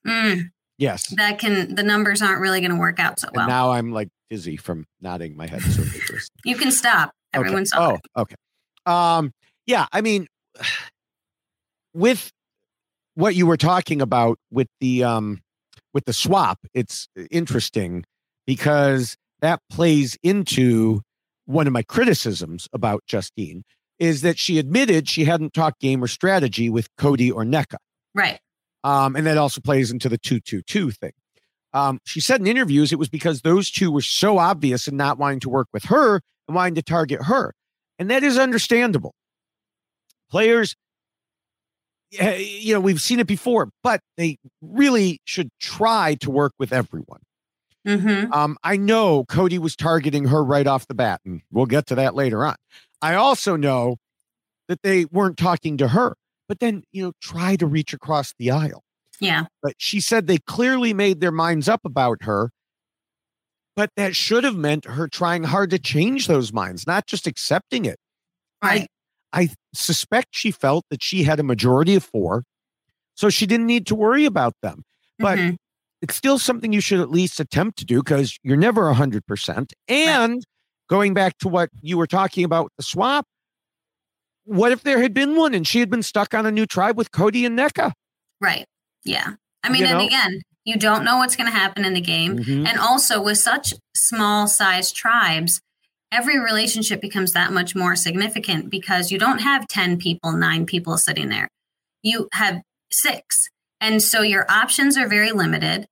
[0.06, 0.44] mm,
[0.78, 1.08] Yes.
[1.16, 3.46] that can, the numbers aren't really going to work out so well.
[3.46, 6.36] And now I'm like dizzy from nodding my head so vigorously.
[6.44, 7.10] you can stop.
[7.34, 7.76] Everyone okay.
[7.76, 8.36] Oh, okay.
[8.86, 9.32] Um,
[9.66, 10.28] yeah, I mean,
[11.94, 12.30] with
[13.16, 15.40] what you were talking about with the um
[15.94, 18.04] with the swap, it's interesting
[18.46, 21.02] because that plays into
[21.46, 23.64] one of my criticisms about Justine
[23.98, 27.76] is that she admitted she hadn't talked game or strategy with Cody or Nneka.
[28.14, 28.40] Right.
[28.84, 31.12] Um, and that also plays into the 222 thing.
[31.72, 35.18] Um, she said in interviews it was because those two were so obvious and not
[35.18, 37.54] wanting to work with her and wanting to target her.
[37.98, 39.14] And that is understandable.
[40.30, 40.74] Players,
[42.12, 47.20] you know, we've seen it before, but they really should try to work with everyone.
[47.86, 48.32] Mm-hmm.
[48.32, 51.94] Um, I know Cody was targeting her right off the bat, and we'll get to
[51.96, 52.56] that later on.
[53.00, 53.96] I also know
[54.68, 56.14] that they weren't talking to her,
[56.48, 58.84] but then, you know, try to reach across the aisle.
[59.18, 59.46] Yeah.
[59.62, 62.50] But she said they clearly made their minds up about her,
[63.74, 67.84] but that should have meant her trying hard to change those minds, not just accepting
[67.84, 67.98] it.
[68.62, 68.82] Right.
[68.82, 68.86] I,
[69.32, 72.44] I suspect she felt that she had a majority of four,
[73.14, 74.84] so she didn't need to worry about them.
[75.18, 75.56] But Mhm.
[76.00, 79.72] it's still something you should at least attempt to do because you're never 100%.
[79.88, 80.44] And
[80.88, 83.26] going back to what you were talking about the swap,
[84.44, 86.96] what if there had been one and she had been stuck on a new tribe
[86.98, 87.92] with Cody and Nneka?
[88.40, 88.66] Right.
[89.04, 89.34] Yeah.
[89.62, 90.06] I mean, You and know?
[90.06, 92.38] again, you don't know what's going to happen in the game.
[92.38, 92.66] Mhm.
[92.66, 95.60] And also, with such small sized tribes,
[96.12, 100.98] every relationship becomes that much more significant because you don't have 10 people, nine people
[100.98, 101.48] sitting there.
[102.02, 103.48] You have six.
[103.80, 105.86] And so your options are very limited.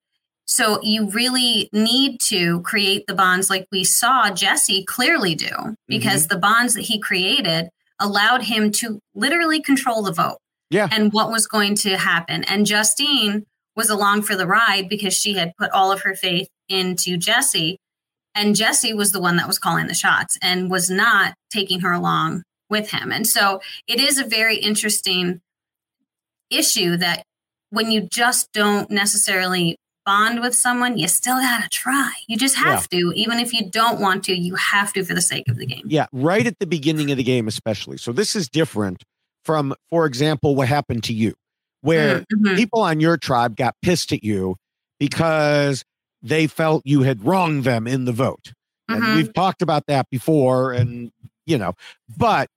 [0.46, 6.22] So you really need to create the bonds like we saw Jesse clearly do, because
[6.26, 6.34] mm-hmm.
[6.34, 7.68] the bonds that he created
[8.00, 10.38] allowed him to literally control the vote
[10.70, 10.88] Yeah.
[10.90, 12.44] and what was going to happen.
[12.44, 16.48] And Justine was along for the ride because she had put all of her faith
[16.68, 17.78] into Jesse.
[18.34, 21.92] And Jesse was the one that was calling the shots and was not taking her
[21.92, 23.10] along with him.
[23.10, 25.40] And so it is a very interesting
[26.50, 27.24] issue that
[27.70, 32.12] when you just don't necessarily bond with someone, you still got to try.
[32.26, 33.12] You just have to.
[33.14, 35.82] Even if you don't want to, you have to for the sake of the game.
[35.86, 37.96] Yeah, right at the beginning of the game, especially.
[37.96, 39.04] So this is different
[39.44, 41.34] from, for example, what happened to you,
[41.82, 42.56] where Mhm.
[42.56, 44.56] people on your tribe got pissed at you
[44.98, 45.84] because
[46.22, 48.52] they felt you had wronged them in the vote.
[48.88, 49.16] And Mhm.
[49.16, 51.12] we've talked about that before, and
[51.46, 51.74] you know,
[52.16, 52.48] but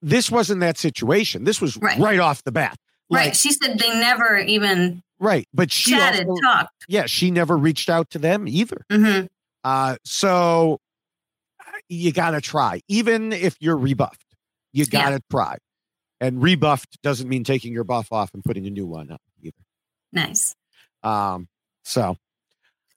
[0.00, 1.44] this wasn't that situation.
[1.44, 1.98] This was Right.
[1.98, 2.76] right, off the bat.
[3.10, 3.36] right.
[3.36, 5.46] She said they never even Right.
[5.54, 6.84] But she chatted, also- talked.
[6.88, 8.84] yeah, she never reached out to them either.
[8.90, 9.28] Mhm.
[9.62, 10.80] Uh, so
[11.88, 14.34] you got to try, even if you're rebuffed.
[14.72, 15.58] You got to try.
[16.20, 19.56] And rebuffed doesn't mean taking your buff off and putting a new one up either.
[20.12, 20.56] Nice.
[21.02, 21.48] Um,
[21.84, 22.16] so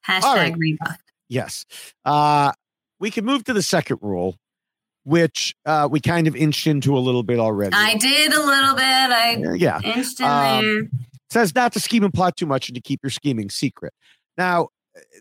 [0.07, 0.55] Hashtag right.
[0.57, 0.97] rebuff.
[1.29, 1.65] yes,
[2.05, 2.51] uh,
[2.99, 4.37] we can move to the second rule,
[5.03, 7.75] which uh, we kind of inched into a little bit already.
[7.75, 8.83] I did a little bit.
[8.83, 9.79] I Uh, yeah.
[9.83, 10.83] inched in Um, there.
[11.29, 13.93] says not to scheme and plot too much and to keep your scheming secret.
[14.37, 14.69] Now,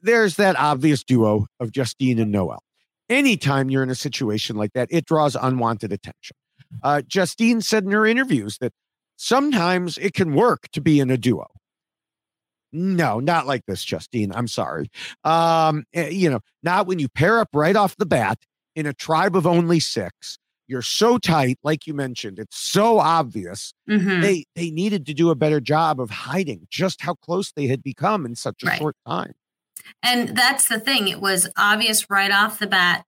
[0.02, 2.62] there's that obvious duo of Justine and Noelle.
[3.08, 6.36] Anytime you're in a situation like that, it draws unwanted attention.
[6.82, 8.72] Uh, Justine said in her interviews that
[9.16, 11.46] sometimes it can work to be in a duo.
[12.74, 14.32] No, not like this, Justine.
[14.34, 14.90] I'm sorry.
[15.22, 18.38] Um, eh, you know, not when you pair up right off the bat
[18.74, 20.38] in a tribe of only six.
[20.66, 22.38] You're so tight, like you mentioned.
[22.38, 24.22] It's so obvious Mhm.
[24.22, 27.82] they they needed to do a better job of hiding just how close they had
[27.82, 28.78] become in such a Right.
[28.78, 29.34] short time.
[30.02, 31.08] And that's the thing.
[31.08, 33.04] It was obvious right off the bat.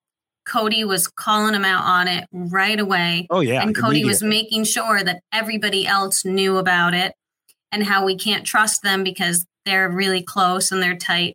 [0.47, 3.27] Cody was calling him out on it right away.
[3.31, 7.15] Oh, yeah, And Cody was making sure that everybody else knew about it
[7.73, 11.35] and how we can't trust them because they're really close and they're tight.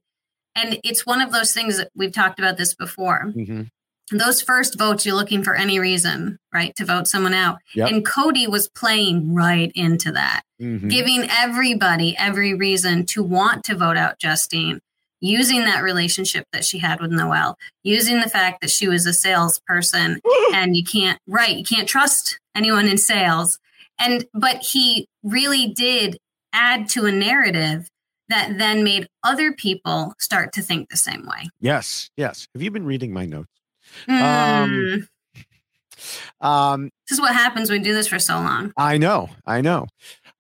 [0.56, 3.32] And it's one of those things that we've talked about this before.
[3.36, 3.70] Mhm.
[4.12, 7.60] Those first votes, you're looking for any reason, right, to vote someone out.
[7.76, 7.90] Yep.
[7.90, 10.90] And Cody was playing right into that Mhm.
[10.90, 14.82] giving everybody every reason to want to vote out Justine,
[15.22, 19.14] using that relationship that she had with Noelle, using the fact that she was a
[19.14, 20.20] salesperson
[20.54, 23.60] and you can't, right, you can't trust anyone in sales.
[23.98, 26.18] And, but he really did
[26.52, 27.88] add to a narrative
[28.32, 31.50] that then made other people start to think the same way.
[31.60, 32.48] Yes, yes.
[32.54, 33.50] Have you been reading my notes?
[34.10, 35.08] Mm, Um,
[36.40, 38.74] Um, this is what happens when we do this for so long.
[38.78, 39.86] I know, I know.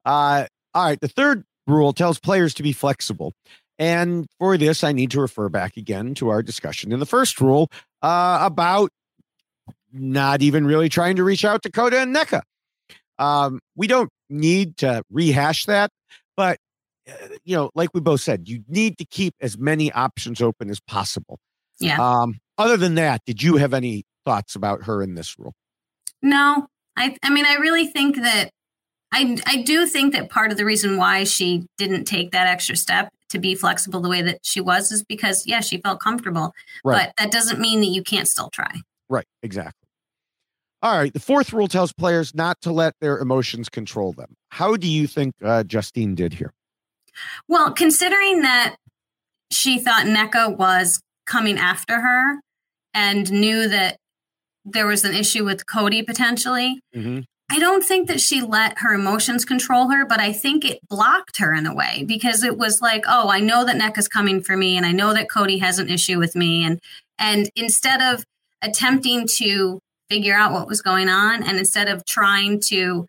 [0.06, 3.34] Uh, all right, the third rule tells players to be flexible.
[3.78, 7.39] And for this, I need to refer back again to our discussion in the first
[7.42, 7.70] rule
[8.02, 8.92] uh, about
[9.92, 12.42] not even really trying to reach out to Cody and Nneka.
[13.20, 15.92] Um, we don't need to rehash that,
[16.38, 16.58] but
[17.43, 20.80] you know, like we both said, you need to keep as many options open as
[20.80, 21.39] possible.
[21.80, 21.97] Yeah.
[21.99, 25.54] Um, other than that, did you have any thoughts about her in this rule?
[26.22, 28.52] No, I I mean I really think that
[29.12, 32.76] I I do think that part of the reason why she didn't take that extra
[32.76, 36.54] step to be flexible the way that she was is because yeah, she felt comfortable.
[36.84, 37.08] Right.
[37.08, 38.72] But that doesn't mean that you can't still try.
[39.10, 39.88] Right, exactly.
[40.84, 41.14] All right.
[41.14, 44.36] The fourth rule tells players not to let their emotions control them.
[44.49, 46.54] How do you think uh, Justine did here?
[47.47, 48.76] Well, considering that
[49.51, 52.39] she thought Nneka was coming after her
[52.93, 53.97] and knew that
[54.64, 57.22] there was an issue with Cody potentially, Mm-hmm.
[57.51, 61.38] I don't think that she let her emotions control her, but I think it blocked
[61.39, 64.55] her in a way because it was like, oh, I know that Nneka's coming for
[64.55, 66.64] me and I know that Cody has an issue with me.
[66.64, 66.80] And
[67.20, 68.24] and instead of
[68.62, 73.05] attempting to figure out what was going on and instead of trying to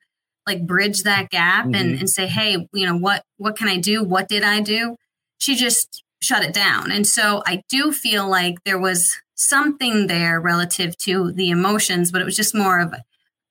[0.47, 2.01] like bridge that gap and, Mhm.
[2.01, 4.03] and say, hey, you know, what what can I do?
[4.03, 4.97] What did I do?
[5.39, 6.91] She just shut it down.
[6.93, 12.21] And so I do feel like there was something there relative to the emotions, but
[12.21, 12.95] it was just more of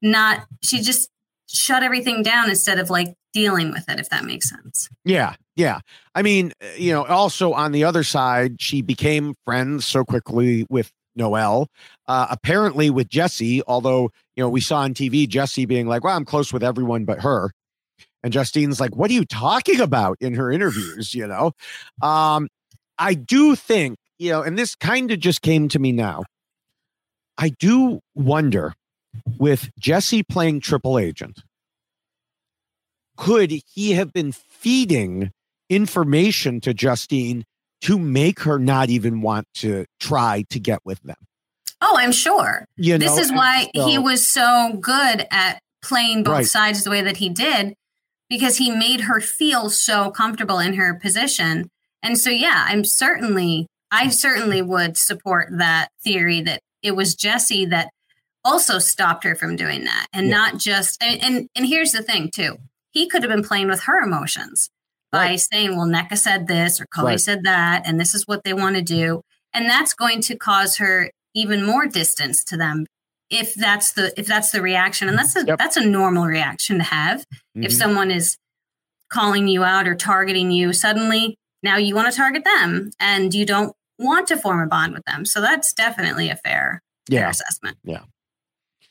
[0.01, 1.09] not she just
[1.47, 4.89] shut everything down instead of like dealing with it, if that makes sense.
[5.05, 5.79] Yeah, yeah.
[6.15, 10.91] I mean, you know, also on the other side, she became friends so quickly with
[11.15, 11.67] Noelle.
[12.07, 16.15] Uh, apparently with Jesse, although, you know, we saw on TV Jesse being like, well,
[16.15, 17.51] I'm close with everyone but her.
[18.23, 21.13] And Justine's like, what are you talking about in her interviews?
[21.13, 21.51] You know,
[22.01, 22.47] um,
[22.97, 26.23] I do think, you know, and this kind of just came to me now.
[27.37, 28.73] I do wonder
[29.39, 31.41] with Jesse playing triple agent,
[33.17, 35.31] could he have been feeding
[35.69, 37.43] information to Justine
[37.81, 41.15] to make her not even want to try to get with them?
[41.81, 42.65] Oh, I'm sure.
[42.77, 46.45] You this know, is why and he was so good at playing both Right.
[46.45, 47.73] sides the way that he did
[48.29, 51.69] because he made her feel so comfortable in her position.
[52.03, 57.65] And so yeah, I'm certainly I certainly would support that theory that it was Jesse
[57.65, 57.89] that
[58.45, 60.37] also stopped her from doing that and Yeah.
[60.37, 62.57] not just and, and and here's the thing too.
[62.91, 64.69] He could have been playing with her emotions
[65.11, 67.19] by saying, well, Nneka said this or Cody Right.
[67.19, 69.21] said that, and this is what they want to do.
[69.53, 72.85] And that's going to cause her even more distance to them
[73.29, 75.07] if that's the if that's the reaction.
[75.09, 77.23] And that's a that's a normal reaction to have.
[77.55, 77.75] If Mhm.
[77.77, 78.37] someone is
[79.11, 83.45] calling you out or targeting you, suddenly now you want to target them and you
[83.45, 85.25] don't want to form a bond with them.
[85.25, 87.29] So that's definitely a fair, fair Yeah.
[87.29, 87.77] assessment.
[87.83, 88.01] Yeah.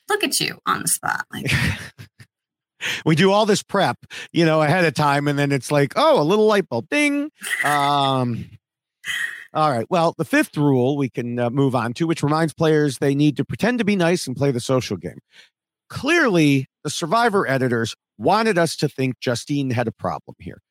[0.09, 1.25] Look at you on the spot.
[1.33, 1.51] Like
[3.05, 3.97] we do all this prep,
[4.31, 7.29] you know, ahead of time, and then it's like, oh, a little light bulb, ding.
[7.63, 8.49] Um,
[9.53, 9.85] all right.
[9.89, 13.37] Well, the fifth rule we can uh, move on to, which reminds players they need
[13.37, 15.19] to pretend to be nice and play the social game.
[15.89, 20.61] Clearly, the Survivor editors wanted us to think Justine had a problem here.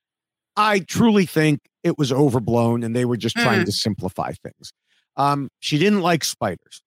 [0.57, 3.66] I truly think it was overblown, and they were just trying Mm.
[3.66, 4.72] to simplify things.
[5.16, 6.83] Um, she didn't like spiders.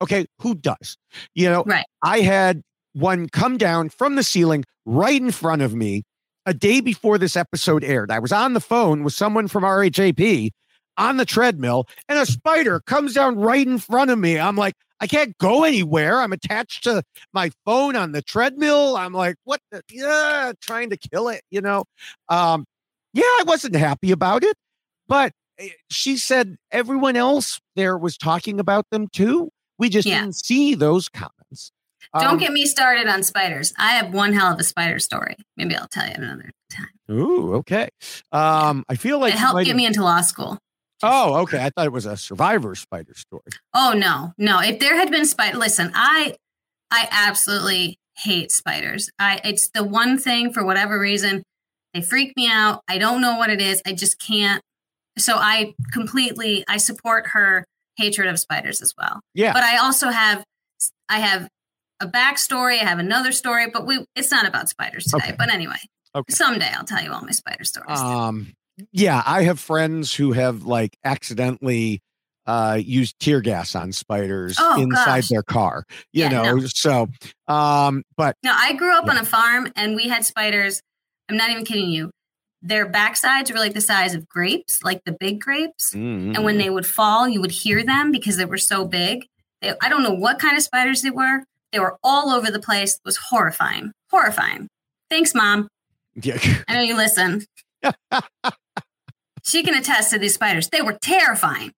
[0.00, 0.96] Okay, who does?
[1.34, 1.86] You know, right.
[2.02, 2.62] I had
[2.92, 6.02] one come down from the ceiling right in front of me
[6.44, 8.10] a day before this episode aired.
[8.10, 10.50] I was on the phone with someone from RHAP
[10.96, 14.38] on the treadmill, and a spider comes down right in front of me.
[14.38, 16.20] I'm like, I can't go anywhere.
[16.20, 18.96] I'm attached to my phone on the treadmill.
[18.96, 19.60] I'm like, what?
[19.72, 21.84] The, yeah, trying to kill it, you know?
[22.28, 22.64] Um,
[23.12, 24.56] yeah, I wasn't happy about it,
[25.08, 29.50] but eh, she said everyone else there was talking about them too.
[29.78, 30.20] We just Yeah.
[30.20, 31.72] didn't see those comments.
[32.20, 33.72] don't Um, get me started on spiders.
[33.78, 35.34] I have one hell of a spider story.
[35.56, 36.88] Maybe I'll tell you another time.
[37.10, 37.88] Ooh, okay.
[38.30, 40.58] Um, I feel like it helped get me into law school.
[41.02, 41.64] Oh, okay.
[41.64, 43.42] I thought it was a survivor spider story.
[43.74, 44.60] Oh no, no.
[44.60, 46.34] If there had been spider, listen, I,
[46.90, 49.10] I absolutely hate spiders.
[49.18, 51.42] I, it's the one thing for whatever reason
[51.94, 52.82] they freak me out.
[52.88, 53.82] I don't know what it is.
[53.86, 54.62] I just can't.
[55.18, 57.64] So I completely, I support her
[57.96, 59.20] hatred of spiders as well.
[59.34, 59.52] Yeah.
[59.52, 60.42] But I also have,
[61.08, 61.48] I have
[62.00, 62.80] a backstory.
[62.80, 65.26] I have another story, but we, it's not about spiders today.
[65.28, 65.34] Okay.
[65.38, 65.76] But anyway,
[66.14, 66.32] Okay.
[66.34, 67.98] someday I'll tell you all my spider stories.
[67.98, 68.52] Um,
[68.92, 72.00] yeah, I have friends who have like accidentally
[72.46, 75.28] uh used tear gas on spiders Oh, inside gosh.
[75.28, 75.84] their car.
[76.12, 76.66] You Yeah, know, no.
[76.66, 77.08] so
[77.48, 80.80] um, but No, I grew up on a farm and we had spiders.
[81.28, 82.10] I'm not even kidding you.
[82.60, 85.92] Their backsides were like the size of grapes, like the big grapes.
[85.94, 86.34] Mm.
[86.36, 89.26] And when they would fall, you would hear them because they were so big.
[89.60, 92.60] They, I don't know what kind of spiders they were, They were all over the
[92.60, 92.94] place.
[92.94, 93.92] It was horrifying.
[94.10, 94.68] Horrifying.
[95.10, 95.68] Thanks, mom.
[96.14, 96.38] Yeah.
[96.68, 97.44] I know you listen.
[99.42, 100.68] she can attest to these spiders.
[100.68, 101.72] They were terrifying.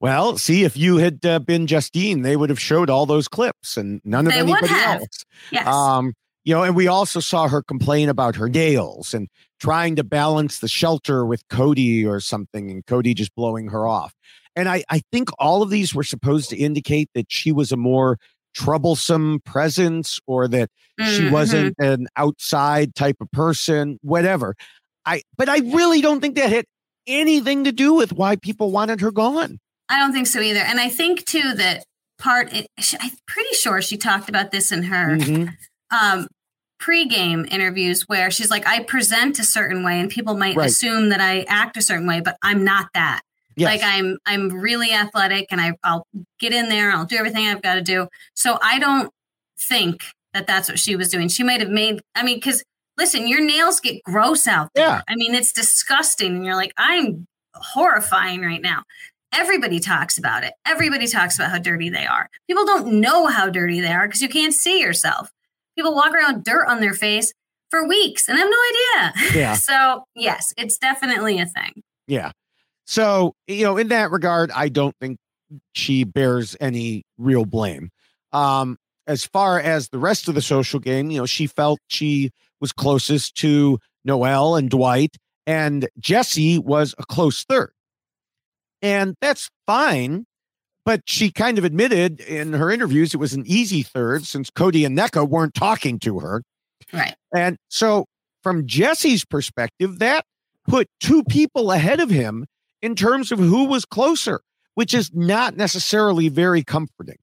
[0.00, 3.76] Well, see, if you had uh, been Justine, they would have showed all those clips
[3.76, 5.00] and none of They would anybody have.
[5.02, 5.24] else.
[5.52, 5.66] Yes.
[5.66, 9.28] Um, you know, and we also saw her complain about her nails and
[9.60, 14.12] trying to balance the shelter with Cody or something, and Cody just blowing her off.
[14.56, 17.76] And I, I think all of these were supposed to indicate that she was a
[17.76, 18.18] more
[18.54, 21.30] troublesome presence or that she Mhm.
[21.30, 24.54] wasn't an outside type of person, whatever.
[25.06, 26.64] I but I really don't think that had
[27.06, 29.58] anything to do with why people wanted her gone.
[29.88, 30.60] I don't think so either.
[30.60, 31.84] And I think too that
[32.18, 35.54] part, it, she, I'm pretty sure she talked about this in her Mhm.
[35.90, 36.28] um,
[36.78, 40.68] pre-game interviews where she's like, I present a certain way and people might Right.
[40.68, 43.20] assume that I act a certain way, but I'm not that.
[43.56, 43.68] Yes.
[43.70, 46.06] Like I'm, I'm really athletic and I, I'll
[46.40, 46.90] get in there.
[46.90, 48.08] I'll do everything I've got to do.
[48.34, 49.10] So I don't
[49.68, 51.28] think that that's what she was doing.
[51.28, 52.62] She might have made, I mean, cause
[52.96, 54.86] listen, your nails get gross out there.
[54.86, 55.00] Yeah.
[55.08, 56.36] I mean, it's disgusting.
[56.36, 58.82] And you're like, I'm horrifying right now.
[59.32, 60.52] Everybody talks about it.
[60.66, 62.28] Everybody talks about how dirty they are.
[62.46, 65.30] People don't know how dirty they are because you can't see yourself.
[65.76, 67.32] People walk around with dirt on their face
[67.70, 69.40] for weeks and have no idea.
[69.40, 69.54] Yeah.
[69.54, 71.82] so, yes, it's definitely a thing.
[72.06, 72.32] Yeah.
[72.84, 75.16] So, you know, in that regard, I don't think
[75.72, 77.90] she bears any real blame.
[78.32, 78.76] Um,
[79.06, 82.30] as far as the rest of the social game, you know, she felt she
[82.62, 87.72] was closest to Noelle and Dwight, and Jesse was a close third.
[88.80, 90.24] And that's fine.
[90.84, 94.84] But she kind of admitted in her interviews it was an easy third since Cody
[94.84, 96.42] and Nneka weren't talking to her.
[96.92, 97.14] Right.
[97.32, 98.06] And so,
[98.42, 100.24] from Jesse's perspective, that
[100.66, 102.46] put two people ahead of him
[102.80, 104.40] in terms of who was closer,
[104.74, 107.18] which is not necessarily very comforting.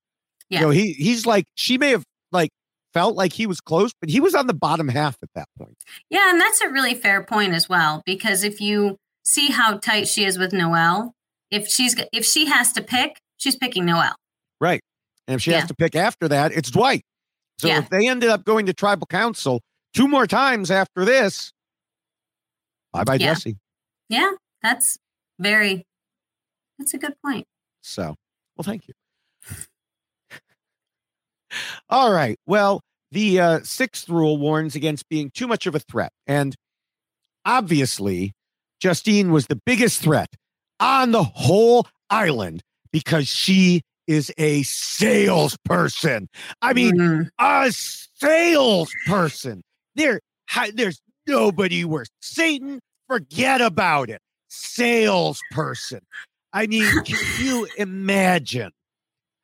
[0.50, 0.60] Yeah.
[0.60, 2.52] You know, he he's like she may have like
[3.00, 5.78] felt like he was close, but he was on the bottom half at that point.
[6.10, 10.06] Yeah, and that's a really fair point as well because if you see how tight
[10.10, 11.14] she is with Noelle,
[11.50, 14.16] if she's if she has to pick, she's picking Noelle.
[14.60, 14.82] Right.
[15.30, 15.60] And if she Yeah.
[15.62, 17.04] has to pick after that, it's Dwight.
[17.58, 17.80] So Yeah.
[17.80, 19.62] if they ended up going to tribal council
[19.94, 21.54] two more times after this,
[22.92, 23.28] bye bye Yeah.
[23.34, 23.56] Jesse.
[24.10, 24.32] Yeah,
[24.62, 24.98] that's
[25.40, 25.86] very
[26.78, 27.46] that's a good point.
[27.82, 28.16] So,
[28.58, 28.94] well, thank you.
[31.90, 32.38] All right.
[32.46, 32.82] Well,
[33.12, 36.12] the uh, sixth rule warns against being too much of a threat.
[36.28, 36.56] And
[37.46, 38.34] obviously,
[38.80, 40.30] Justine was the biggest threat
[40.80, 46.28] on the whole island because she is a salesperson.
[46.62, 49.62] I mean, a salesperson.
[49.96, 50.20] There,
[50.74, 52.08] there's nobody worse.
[52.22, 54.20] Satan, forget about it.
[54.48, 56.02] Salesperson.
[56.54, 58.72] I mean, can you imagine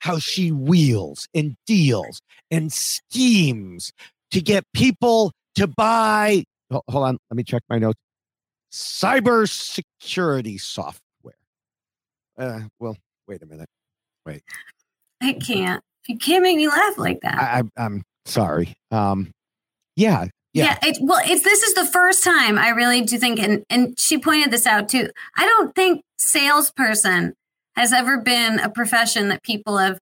[0.06, 3.92] how she wheels and deals and schemes
[4.30, 6.44] to get people to buy?
[6.70, 8.00] Hold on, let me check my notes.
[8.72, 11.34] Cyber security software.
[12.38, 12.96] Uh, well,
[13.28, 13.68] wait a minute.
[14.28, 14.44] Wait,
[15.24, 15.82] I can't.
[16.08, 17.36] You can't make me laugh like that.
[17.36, 18.76] I, I, I'm sorry.
[18.92, 19.32] Um,
[19.96, 23.64] yeah, yeah, it, well, it's this is the first time I really do think, and
[23.72, 25.10] and she pointed this out too.
[25.36, 27.34] I don't think salesperson
[27.76, 30.00] has ever been a profession that people have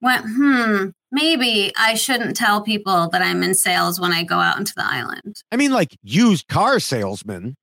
[0.00, 4.58] went, hmm, maybe I shouldn't tell people that I'm in sales when I go out
[4.58, 5.42] into the island.
[5.52, 7.56] I mean, like used car salesman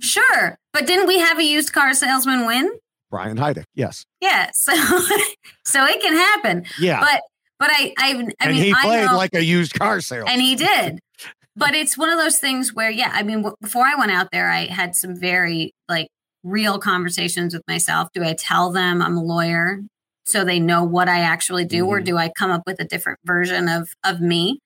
[0.00, 2.68] Sure, but didn't we have a used car salesman win?
[3.10, 3.64] Brian Heidik.
[3.74, 4.72] Yes, Yeah, so
[5.64, 6.64] so it can happen.
[6.80, 7.00] Yeah.
[7.00, 7.22] but
[7.60, 10.32] but I I, I and mean he I played know- like a used car salesman.
[10.32, 10.98] and he did
[11.56, 14.28] but it's one of those things where yeah i mean w- before i went out
[14.32, 16.08] there i had some very like
[16.48, 19.80] real conversations with myself do i tell them i'm a lawyer
[20.26, 22.04] so they know what i actually do or Mhm.
[22.04, 24.58] do i come up with a different version of of me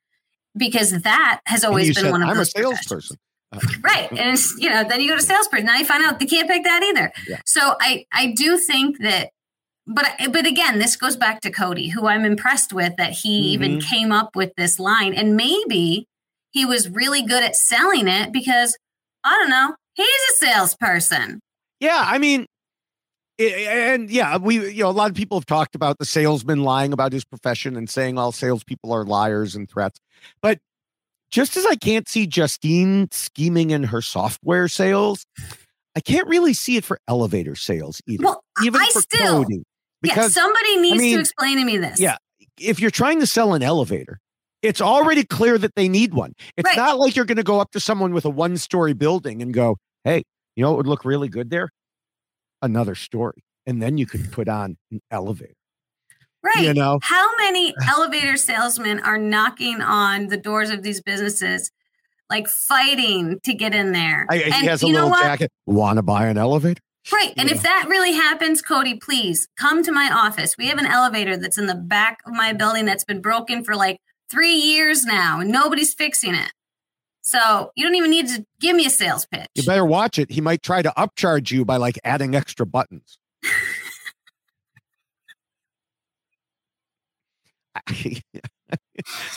[0.56, 3.16] because that has always been said, one of I'm a those professions." salesperson.
[3.82, 6.26] right and it's you know then you go to salesperson now you find out they
[6.26, 7.40] can't pick that either Yeah.
[7.44, 9.28] so i i do think that
[9.86, 13.78] but but again this goes back to cody who i'm impressed with that he even
[13.78, 13.82] Mhm.
[13.82, 16.06] came up with this line and maybe
[16.52, 18.74] he was really good at selling it because
[19.22, 21.40] i don't know he's a salesperson
[21.82, 22.46] Yeah, I mean,
[23.40, 26.62] i- and yeah, we you know a lot of people have talked about the salesman
[26.62, 29.98] lying about his profession and saying all salespeople are liars and threats,
[30.40, 30.58] but
[31.32, 35.26] just as I can't see Justine scheming in her software sales,
[35.96, 38.22] I can't really see it for elevator sales either.
[38.24, 39.64] well even i for still coding,
[40.02, 42.16] yeah because somebody needs mean, to explain to me this yeah,
[42.60, 44.20] if you're trying to sell an elevator,
[44.62, 46.34] it's already clear that they need one.
[46.56, 46.76] It's Right.
[46.76, 49.52] not like you're going to go up to someone with a one story building and
[49.52, 50.22] go, hey,
[50.56, 51.70] you know what would look really good there?
[52.60, 53.44] Another story.
[53.66, 55.54] And then you could put on an elevator.
[56.44, 56.64] Right.
[56.64, 56.98] You know?
[57.02, 61.70] How many elevator salesmen are knocking on the doors of these businesses,
[62.28, 64.26] like fighting to get in there?
[64.28, 65.50] I, he has a little jacket.
[65.66, 66.80] Want to buy an elevator?
[67.12, 67.34] Right.
[67.36, 70.56] And if that really happens, Cody, please come to my office.
[70.56, 73.74] We have an elevator that's in the back of my building that's been broken for
[73.74, 73.98] like
[74.30, 76.52] three years now, and nobody's fixing it.
[77.32, 79.48] So you don't even need to give me a sales pitch.
[79.54, 80.30] You better watch it.
[80.30, 83.16] He might try to upcharge you by like adding extra buttons.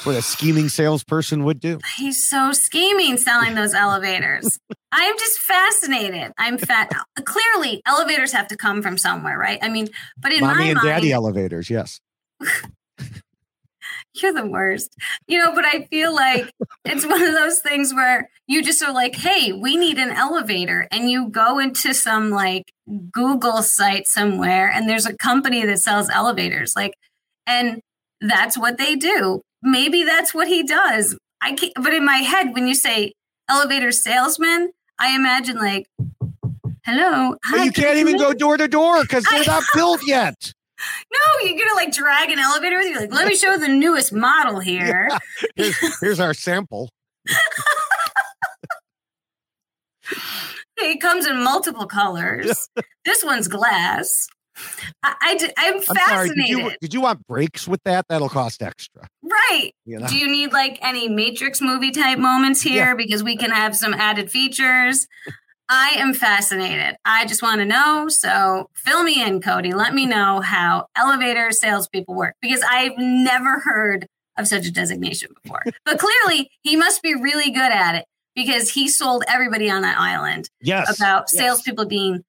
[0.03, 1.79] what a scheming salesperson would do.
[1.97, 4.59] He's so scheming selling those elevators.
[4.91, 6.33] I'm just fascinated.
[6.37, 6.91] I'm fat.
[7.23, 9.59] Clearly, elevators have to come from somewhere, right?
[9.61, 9.87] I mean,
[10.17, 12.01] but in Mommy my and mind, daddy elevators, yes.
[14.21, 14.95] You're the worst.
[15.27, 16.51] You know, but I feel like
[16.83, 20.87] it's one of those things where you just are like, hey, we need an elevator.
[20.91, 22.71] And you go into some like
[23.11, 26.73] Google site somewhere and there's a company that sells elevators.
[26.75, 26.93] Like,
[27.47, 27.81] and
[28.21, 29.41] that's what they do.
[29.61, 31.17] Maybe that's what he does.
[31.41, 33.13] I can't, but in my head, when you say
[33.49, 35.87] elevator salesman, I imagine like,
[36.85, 37.35] hello.
[37.45, 40.53] Hi, you can can't even go door to door because they're not built yet.
[41.15, 42.99] No, you're gonna like drag an elevator with you.
[42.99, 45.09] Like, let me show the newest model here.
[45.55, 46.89] Here's, here's our sample.
[50.77, 52.67] It comes in multiple colors.
[53.05, 54.27] this one's glass.
[55.03, 55.99] I, I am I'm sorry.
[55.99, 56.45] fascinated.
[56.45, 58.05] Did you, did you want breaks with that?
[58.07, 59.07] That'll cost extra.
[59.23, 59.71] right.
[59.85, 60.07] You know?
[60.07, 63.93] Do you need like any Matrix movie type moments here because we can have some
[63.93, 65.07] added features?
[65.67, 66.97] I am fascinated.
[67.05, 68.07] I just want to know.
[68.07, 69.73] So fill me in, Cody.
[69.73, 74.07] Let me know how elevator salespeople work because I've never heard
[74.37, 75.63] of such a designation before.
[75.85, 78.05] but clearly, he must be really good at it
[78.35, 81.41] because he sold everybody on that island Yes, about yes.
[81.41, 82.23] salespeople being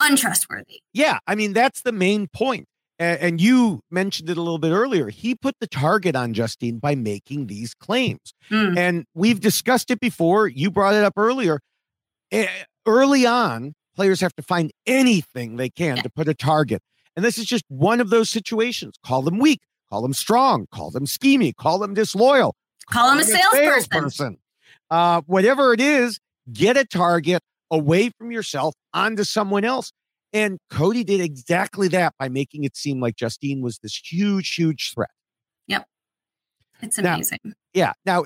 [0.00, 0.80] untrustworthy.
[0.92, 2.66] Yeah, I mean that's the main point.
[2.98, 5.08] And you mentioned it a little bit earlier.
[5.08, 8.34] He put the target on Justine by making these claims.
[8.50, 8.76] Hmm.
[8.76, 10.48] And we've discussed it before.
[10.48, 11.60] You brought it up earlier.
[12.86, 16.82] Early on, players have to find anything they can to put a target.
[17.16, 18.94] And this is just one of those situations.
[19.04, 19.60] Call them weak,
[19.90, 22.54] call them strong, call them schemy, call them disloyal,
[22.90, 24.38] Call them a them salesperson.
[24.90, 26.18] Uh, whatever it is,
[26.52, 29.92] get a target away from yourself onto someone else.
[30.32, 34.92] And Cody did exactly that by making it seem like Justine was this huge, huge
[34.94, 35.10] threat.
[35.66, 35.86] Yep.
[36.82, 37.38] It's Now- amazing.
[37.74, 37.92] Yeah.
[38.06, 38.24] Now,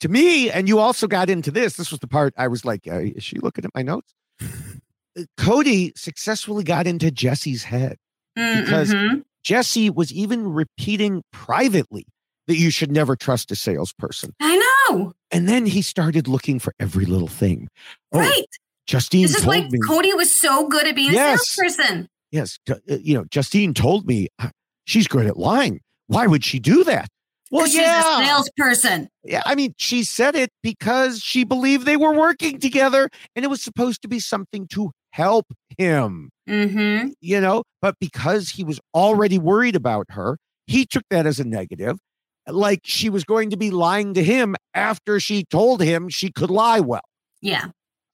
[0.00, 1.74] to me, and you also got into this.
[1.76, 4.12] This was the part I was like, uh, is she looking at my notes?
[4.42, 7.96] Uh, Cody successfully got into Jesse's head
[8.36, 9.22] because Mhm.
[9.42, 12.06] Jesse was even repeating privately
[12.46, 14.34] that you should never trust a salesperson.
[14.40, 14.56] I
[14.88, 15.12] know.
[15.30, 17.68] And then he started looking for every little thing.
[18.12, 18.44] Oh, Right.
[18.86, 19.78] Justine This is why me.
[19.86, 21.40] Cody was so good at being Yes.
[21.42, 22.08] a salesperson.
[22.32, 24.48] yes, uh, you know, Justine told me uh,
[24.84, 25.80] she's good at lying.
[26.08, 27.08] Why would she do that?
[27.50, 28.00] Well, yeah.
[28.00, 29.08] She's a salesperson.
[29.24, 33.48] Yeah, I mean, she said it because she believed they were working together and it
[33.48, 35.46] was supposed to be something to help
[35.76, 37.10] him, Mm-hmm.
[37.20, 41.44] you know, but because he was already worried about her, he took that as a
[41.44, 41.98] negative,
[42.46, 46.50] like she was going to be lying to him after she told him she could
[46.50, 47.02] lie well.
[47.42, 47.66] Yeah.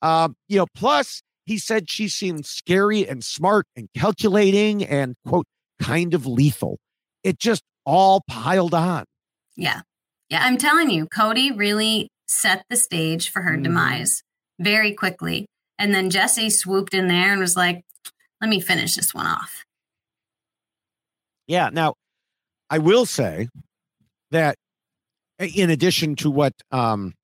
[0.03, 5.47] Um, you know, plus he said she seemed scary and smart and calculating and quote
[5.81, 6.79] kind of lethal.
[7.23, 9.05] It just all piled on.
[9.57, 9.81] Yeah.
[10.31, 10.43] Yeah.
[10.43, 13.65] I'm telling you, Cody really set the stage for her Mhm.
[13.65, 14.23] demise
[14.59, 15.47] very quickly.
[15.79, 17.83] And then Jesse swooped in there and was like,
[18.41, 19.65] let me finish this one off.
[21.47, 21.71] Yeah.
[21.73, 21.95] Now,
[22.71, 23.49] I will say
[24.31, 24.57] that
[25.39, 27.15] in addition to what um,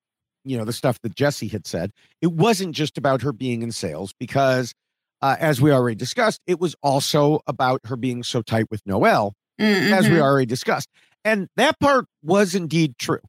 [0.44, 3.70] you know, the stuff that Jesse had said, it wasn't just about her being in
[3.72, 4.72] sales because
[5.20, 9.34] uh, as we already discussed, it was also about her being so tight with Noelle,
[9.58, 10.20] as we Mhm.
[10.20, 10.88] already discussed.
[11.24, 13.20] And that part was indeed true.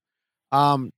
[0.52, 0.92] Um,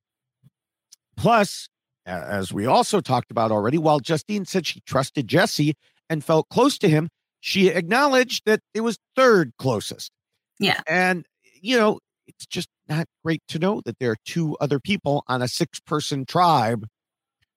[1.18, 1.68] plus,
[2.06, 5.76] as we also talked about already, while Justine said she trusted Jesse
[6.10, 10.12] and felt close to him, she acknowledged that it was third closest.
[10.60, 10.82] Yeah.
[10.88, 11.26] And,
[11.62, 15.41] you know, it's just not great to know that there are two other people on
[15.41, 16.88] a six person tribe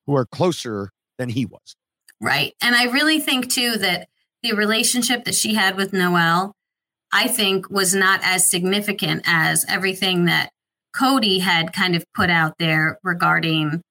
[0.07, 1.76] who are closer than he was.
[2.20, 2.55] Right.
[2.62, 4.09] And I really think too that
[4.43, 6.55] the relationship that she had with Noelle,
[7.12, 10.50] I think was not as significant as everything that
[10.94, 13.82] Cody had kind of put out there regarding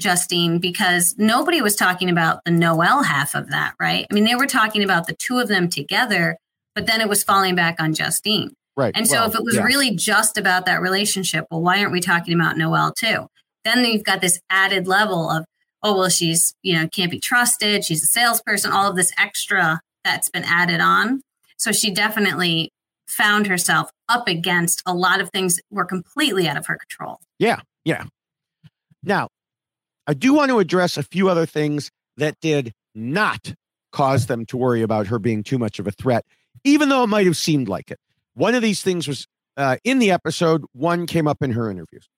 [0.00, 4.06] Justine because nobody was talking about the Noelle half of that, right?
[4.10, 6.36] I mean, they were talking about the two of them together,
[6.74, 8.54] but then it was falling back on Justine.
[8.76, 8.92] Right.
[8.96, 9.62] And so Well, if it was yeah.
[9.62, 13.26] really just about that relationship, well, why aren't we talking about Noelle too?
[13.64, 15.44] Then you've got this added level of,
[15.82, 17.84] oh, well, she's, you know, can't be trusted.
[17.84, 21.22] She's a salesperson, all of this extra that's been added on.
[21.64, 22.70] So she definitely
[23.08, 27.20] found herself up against a lot of things that were completely out of her control.
[27.38, 28.04] Yeah, yeah.
[29.02, 29.28] Now,
[30.06, 33.54] I do want to address a few other things that did not
[33.92, 36.26] cause them to worry about her being too much of a threat,
[36.64, 37.98] even though it might have seemed like it.
[38.34, 42.10] One of these things was uh, in the episode, one came up in her interviews.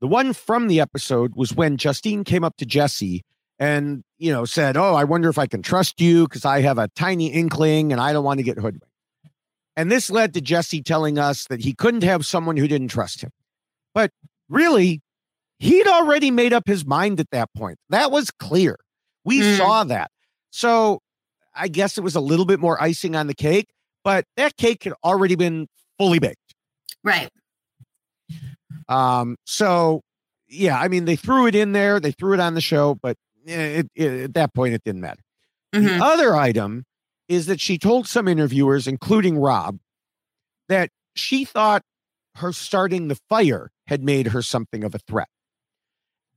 [0.00, 3.24] The one from the episode was when Justine came up to Jesse
[3.58, 6.78] and, you know, said, Oh, I wonder if I can trust you because I have
[6.78, 8.84] a tiny inkling and I don't want to get hoodwinked.
[9.76, 13.20] And this led to Jesse telling us that he couldn't have someone who didn't trust
[13.20, 13.30] him.
[13.94, 14.10] But
[14.48, 15.00] really,
[15.60, 17.78] he'd already made up his mind at that point.
[17.90, 18.76] That was clear.
[19.24, 19.56] We Mm.
[19.56, 20.10] saw that.
[20.50, 21.00] So
[21.54, 23.68] I guess it was a little bit more icing on the cake,
[24.04, 26.54] but that cake had already been fully baked.
[27.04, 27.28] Right.
[28.88, 30.02] Um, so
[30.48, 33.16] yeah, I mean, they threw it in there, they threw it on the show, but
[33.46, 35.22] it, it, at that point, it didn't matter.
[35.74, 35.86] Mm-hmm.
[35.86, 36.84] The other item
[37.28, 39.78] is that she told some interviewers, including Rob,
[40.68, 41.82] that she thought
[42.36, 45.28] her starting the fire had made her something of a threat.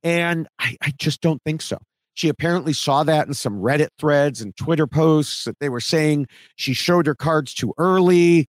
[0.04, 1.78] And I, I just don't think so.
[2.14, 6.28] She apparently saw that in some Reddit threads and Twitter posts that they were saying
[6.56, 8.47] she showed her cards too early.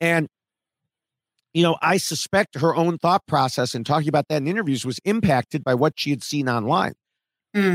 [0.00, 0.28] And,
[1.54, 4.98] you know, I suspect her own thought process in talking about that in interviews was
[5.04, 6.94] impacted by what she had seen online.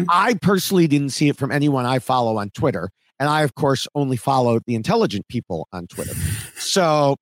[0.10, 2.90] I personally didn't see it from anyone I follow on Twitter.
[3.20, 6.14] And I, of course, only follow the intelligent people on Twitter.
[6.58, 7.16] So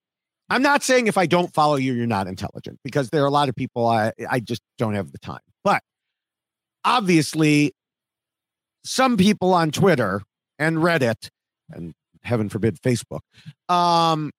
[0.50, 3.32] I'm not saying if I don't follow you, you're not intelligent because there are a
[3.32, 5.40] lot of people I, I just don't have the time.
[5.64, 5.82] But
[6.84, 7.74] obviously,
[8.84, 10.22] some people on Twitter
[10.60, 11.30] and Reddit,
[11.72, 11.94] and
[12.24, 13.22] heaven forbid, Facebook,
[13.70, 14.32] um,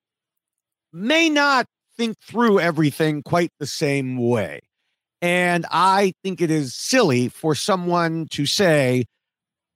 [0.93, 4.61] may not think through everything quite the same way.
[5.23, 9.07] And I think it is silly for someone to say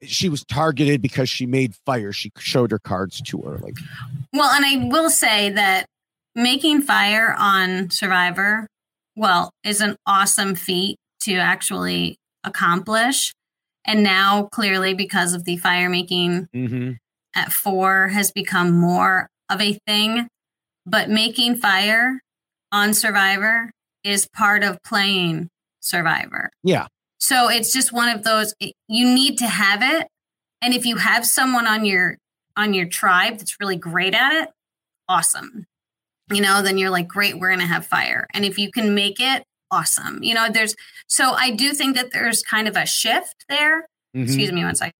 [0.03, 2.12] she was targeted because she made fire.
[2.12, 3.74] She showed her cards too early.
[4.32, 5.86] Well, and I will say that
[6.34, 8.66] making fire on Survivor,
[9.16, 13.32] well, is an awesome feat to actually accomplish.
[13.84, 16.93] And now, clearly, because of the fire making Mm-hmm.
[17.34, 20.28] at four has become more of a thing.
[20.86, 22.20] But making fire
[22.72, 23.70] on Survivor
[24.05, 25.48] is part of playing
[25.80, 26.51] Survivor.
[26.62, 26.86] Yeah.
[27.18, 30.09] So it's just one of those you need to have it.
[30.62, 32.16] And if you have someone on your
[32.57, 34.48] on your tribe that's really great at it,
[35.09, 35.64] awesome.
[36.30, 38.26] You know, then you're like, great, we're gonna have fire.
[38.34, 40.22] And if you can make it, awesome.
[40.22, 40.74] You know, there's
[41.07, 43.86] so I do think that there's kind of a shift there.
[44.14, 44.24] Mhm.
[44.24, 44.92] Excuse me one second.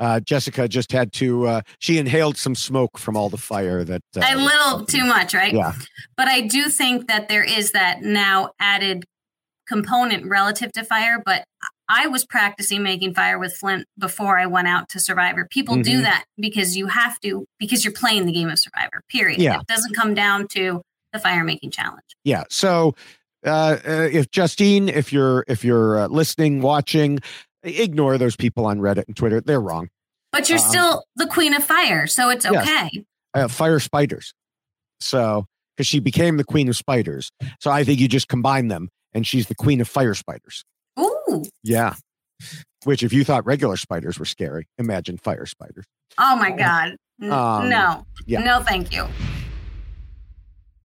[0.00, 4.02] Uh, Jessica just had to, uh, she inhaled some smoke from all the fire that.
[4.16, 5.52] Uh, a little too much, right?
[5.52, 5.72] Yeah.
[6.16, 9.04] But I do think that there is that now added
[9.68, 11.22] component relative to fire.
[11.24, 11.44] But
[11.88, 15.46] I was practicing making fire with Flint before I went out to Survivor.
[15.50, 16.02] People do Mhm.
[16.02, 19.40] that because you have to, because you're playing the game of Survivor, period.
[19.40, 19.60] Yeah.
[19.60, 20.82] It doesn't come down to
[21.12, 22.02] the fire making challenge.
[22.24, 22.44] Yeah.
[22.50, 22.94] So,
[23.46, 27.20] uh, uh, if Justine, if you're if you're uh, listening, watching,
[27.64, 29.40] ignore those people on Reddit and Twitter.
[29.40, 29.88] They're wrong.
[30.32, 32.06] But you're Um, still the queen of fire.
[32.06, 32.62] So it's Yes.
[32.66, 33.04] okay.
[33.34, 34.32] Uh, fire spiders.
[35.00, 35.46] So,
[35.76, 39.26] because she became the queen of spiders, so I think you just combine them, and
[39.26, 40.64] she's the queen of fire spiders.
[40.98, 41.44] Ooh.
[41.62, 41.94] Yeah.
[42.84, 45.84] Which, if you thought regular spiders were scary, imagine fire spiders.
[46.18, 46.96] Oh my God.
[47.22, 48.04] Um, no.
[48.26, 48.40] yeah.
[48.40, 49.06] No, thank you.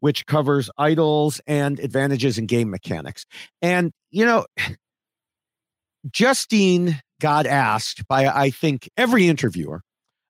[0.00, 3.24] which covers idols and advantages in game mechanics.
[3.62, 4.46] And, you know,
[6.10, 9.82] Justine got asked by, I think, every interviewer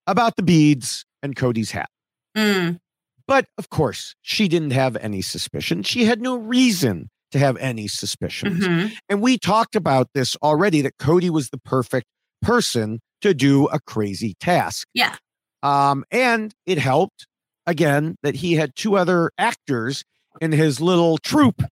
[0.07, 1.91] about the beads and Cody's hat.
[2.37, 2.79] Mm.
[3.27, 5.83] But of course, she didn't have any suspicion.
[5.83, 8.67] She had no reason to have any suspicions.
[8.67, 8.93] Mhm.
[9.11, 12.07] And we talked about this already that Cody was the perfect
[12.41, 14.89] person to do a crazy task.
[14.95, 15.17] Yeah.
[15.63, 17.27] Um, and it helped
[17.69, 20.03] again that he had two other actors
[20.41, 21.63] in his little troupe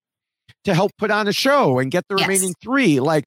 [0.64, 2.28] to help put on a show and get the Yes.
[2.28, 3.01] remaining three.
[3.01, 3.24] Like,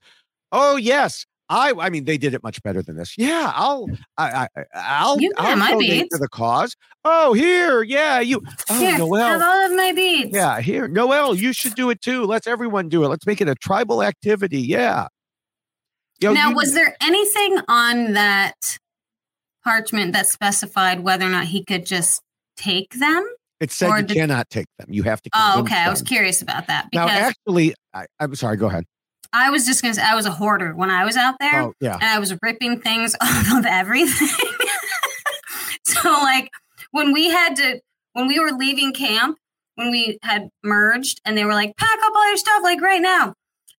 [0.51, 1.73] oh yes, I.
[1.79, 3.15] I mean, they did it much better than this.
[3.17, 3.87] Yeah, I'll.
[4.17, 4.47] I.
[4.55, 5.19] I I'll.
[5.19, 6.09] You I'll my beads.
[6.09, 6.75] to the cause.
[7.05, 8.41] Oh, here, yeah, you.
[8.69, 9.27] Oh, Here, Noelle.
[9.39, 10.31] have all of my beads.
[10.33, 12.25] Yeah, here, Noelle, you should do it too.
[12.25, 13.07] Let's everyone do it.
[13.07, 14.59] Let's make it a tribal activity.
[14.61, 15.07] Yeah.
[16.19, 18.77] Yo, now, you- was there anything on that
[19.63, 22.21] parchment that specified whether or not he could just
[22.59, 23.25] take them?
[23.59, 24.87] it said you did- cannot take them.
[24.89, 25.29] You have to.
[25.33, 25.75] Oh, okay.
[25.75, 28.57] I was curious about that Now, actually, I, I'm sorry.
[28.57, 28.85] Go ahead.
[29.33, 31.63] I was just going to say I was a hoarder when I was out there.
[31.63, 31.95] Oh, yeah.
[31.95, 34.27] And I was ripping things off of everything.
[35.85, 36.49] so, like,
[36.91, 37.79] when we had to,
[38.13, 39.37] when we were leaving camp,
[39.75, 43.01] when we had merged and they were like, pack up all your stuff, like right
[43.01, 43.33] now.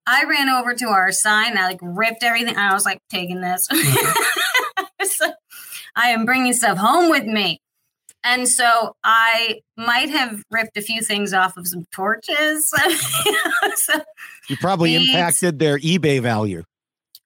[0.07, 1.59] I ran over to our sign.
[1.59, 2.57] I like ripped everything.
[2.57, 3.69] I was like, taking this.
[5.21, 5.35] Like,
[5.97, 7.61] I am bringing stuff home with me.
[8.23, 12.69] And so I might have ripped a few things off of some torches.
[13.77, 13.95] so
[14.49, 15.11] You probably Beads.
[15.15, 16.65] impacted their eBay value.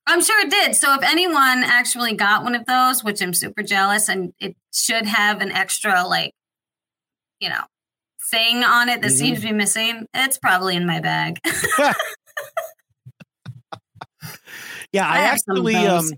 [0.07, 0.76] I'm sure it did.
[0.76, 5.07] So if anyone actually got one of those, which I'm super jealous, and it should
[5.07, 6.32] have an extra like,
[7.40, 7.62] you know,
[8.30, 9.16] thing on it that Mhm.
[9.18, 11.40] seems to be missing, it's probably in my bag.
[14.92, 16.11] Yeah, I, I have some of actually um,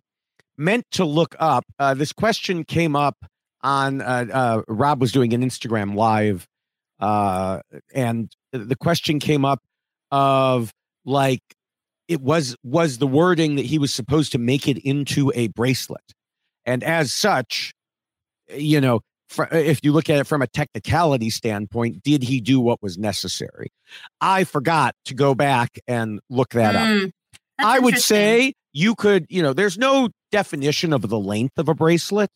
[0.59, 1.65] meant to look up.
[1.79, 3.17] Uh, this question came up
[3.67, 6.47] on uh, uh, Rob was doing an Instagram live,
[7.01, 7.61] uh,
[7.95, 9.61] and the question came up
[10.11, 10.73] of
[11.05, 11.43] like
[12.09, 16.15] it was was the wording that he was supposed to make it into a bracelet,
[16.65, 17.75] and as such,
[18.55, 19.01] you know.
[19.29, 22.97] fr- If you look at it from a technicality standpoint, did he do what was
[22.97, 23.73] necessary?
[24.21, 26.87] I forgot to go back and look that up.
[26.87, 27.11] Mm,
[27.59, 31.69] that's I would say you could, you know, there's no definition of the length of
[31.69, 32.31] a bracelet.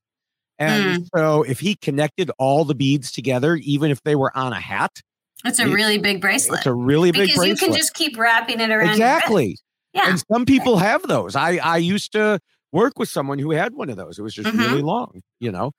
[0.61, 1.03] And Hmm.
[1.17, 5.01] so if he connected all the beads together, even if they were on a hat,
[5.45, 6.59] it's a it- really big bracelet.
[6.59, 7.61] it's a really big because bracelet.
[7.63, 8.91] you can just keep wrapping it around.
[8.91, 9.57] exactly.
[9.95, 10.11] Yeah.
[10.11, 11.35] And some people have those.
[11.35, 12.39] I I used to
[12.73, 14.19] work with someone who had one of those.
[14.19, 14.59] It was just Mhm.
[14.59, 15.73] really long, you know.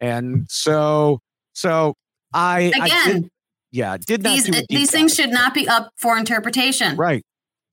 [0.00, 1.20] And so
[1.52, 1.94] so
[2.32, 3.30] I I Again, did,
[3.72, 6.96] yeah, did not these do a deep these things should not be up for interpretation.
[6.96, 7.24] Right.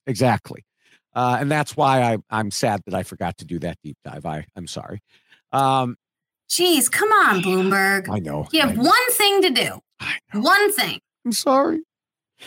[0.08, 0.66] Exactly.
[1.14, 4.26] Uh, and that's why I, I'm sad that I forgot to do that deep dive.
[4.26, 5.00] I, I'm sorry.
[5.54, 5.96] Um,
[6.50, 8.08] Jeez, come on, Bloomberg.
[8.10, 8.48] I know.
[8.52, 9.80] You have one thing to do.
[10.34, 11.00] One thing.
[11.26, 11.82] I'm sorry.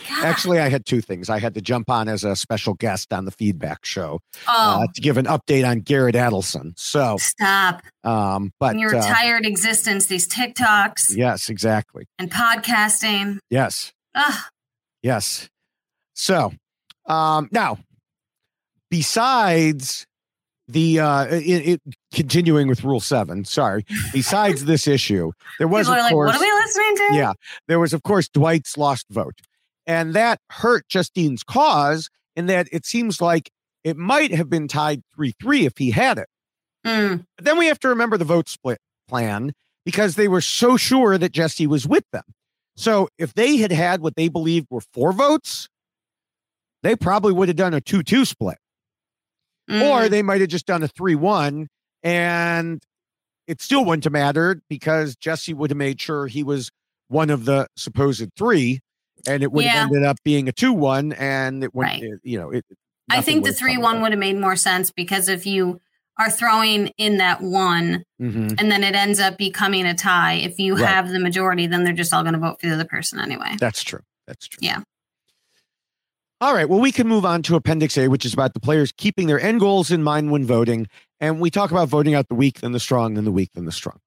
[0.07, 0.23] God.
[0.23, 1.29] Actually, I had two things.
[1.29, 4.87] I had to jump on as a special guest on the feedback show Oh, uh,
[4.93, 6.73] to give an update on Garrett Adelstein.
[6.77, 7.81] So, stop.
[8.03, 12.05] um, but In your uh, retired existence, these TikToks yes, exactly.
[12.19, 13.39] and podcasting.
[13.49, 14.39] Yes, Ugh.
[15.01, 15.49] yes.
[16.13, 16.53] So,
[17.07, 17.79] um, now,
[18.91, 20.05] besides
[20.67, 23.85] the uh, it, it continuing with Rule Seven, sorry.
[24.13, 27.09] Besides this issue, there was People of are like, course, what are we listening to?
[27.13, 27.33] yeah,
[27.67, 29.39] there was of course Dwight's lost vote,
[29.85, 33.51] and that hurt Justine's cause in that it seems like
[33.83, 36.27] it might have been tied three three if he had it.
[36.85, 39.53] Mm, But then we have to remember the vote split plan
[39.85, 42.23] because they were so sure that Jesse was with them.
[42.77, 45.67] So if they had had what they believed were four votes,
[46.83, 48.57] they probably would have done a 2 2 split.
[49.69, 50.09] Or mm.
[50.09, 51.67] they might have just done a 3 1
[52.03, 52.81] and
[53.47, 56.69] it still wouldn't have mattered because Jesse would have made sure he was
[57.07, 58.79] one of the supposed three
[59.27, 59.71] and it would Yeah.
[59.71, 62.03] have ended up being a 2 1 and it wouldn't, Right.
[62.03, 62.65] it- you know, it.
[63.09, 65.81] I think the three-one would have made more sense because if you
[66.19, 68.55] are throwing in that one Mhm.
[68.59, 70.85] and then it ends up becoming a tie, if you Right.
[70.87, 73.55] have the majority, then they're just all going to vote for the other person anyway.
[73.59, 74.01] That's true.
[74.27, 74.59] That's true.
[74.61, 74.81] Yeah.
[76.41, 76.69] All right.
[76.69, 79.39] Well, we can move on to Appendix A, which is about the players keeping their
[79.41, 80.87] end goals in mind when voting.
[81.21, 83.65] And we talk about voting out the weak, then the strong, then the weak, then
[83.65, 83.99] the strong.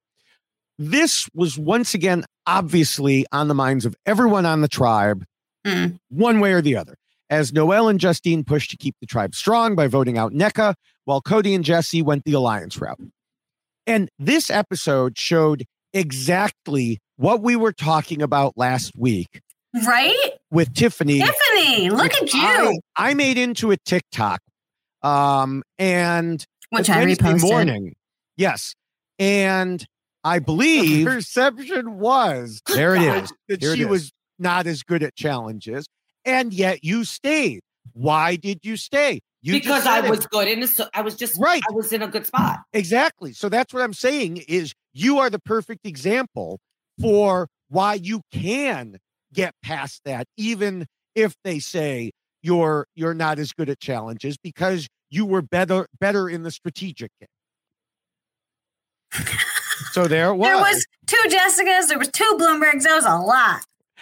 [0.78, 5.24] This was once again obviously on the minds of everyone on the tribe,
[5.66, 5.98] Mm.
[6.08, 6.96] one way or the other.
[7.30, 11.20] As Noelle and Justine pushed to keep the tribe strong by voting out Nneka, while
[11.20, 12.98] Cody and Jesse went the alliance route.
[13.86, 19.40] And this episode showed exactly what we were talking about last week
[19.86, 20.16] Right?
[20.50, 21.20] with Tiffany.
[21.20, 22.40] Tiffany, look at you.
[22.96, 24.40] I, I made into a TikTok,
[25.02, 27.40] um, and Which it's I Wednesday reposted.
[27.42, 27.94] morning.
[28.36, 28.74] Yes,
[29.18, 29.84] and
[30.24, 32.94] I believe perception was there.
[32.96, 33.88] It is that Here she is.
[33.88, 35.86] was not as good at challenges,
[36.24, 37.60] and yet you stayed.
[37.92, 39.20] Why did you stay?
[39.42, 40.10] You because I said it.
[40.10, 41.62] was good and so I was just Right.
[41.68, 42.60] I was in a good spot.
[42.72, 43.32] Exactly.
[43.32, 46.60] So that's what I'm saying is you are the perfect example
[47.00, 48.98] for why you can
[49.34, 52.12] get past that even if they say
[52.42, 57.10] you're you're not as good at challenges because you were better better in the strategic
[57.20, 57.28] game.
[59.92, 60.48] So there it was.
[60.48, 61.88] There was two Jessicas.
[61.88, 62.82] There was two Bloombergs.
[62.84, 63.60] That was a lot.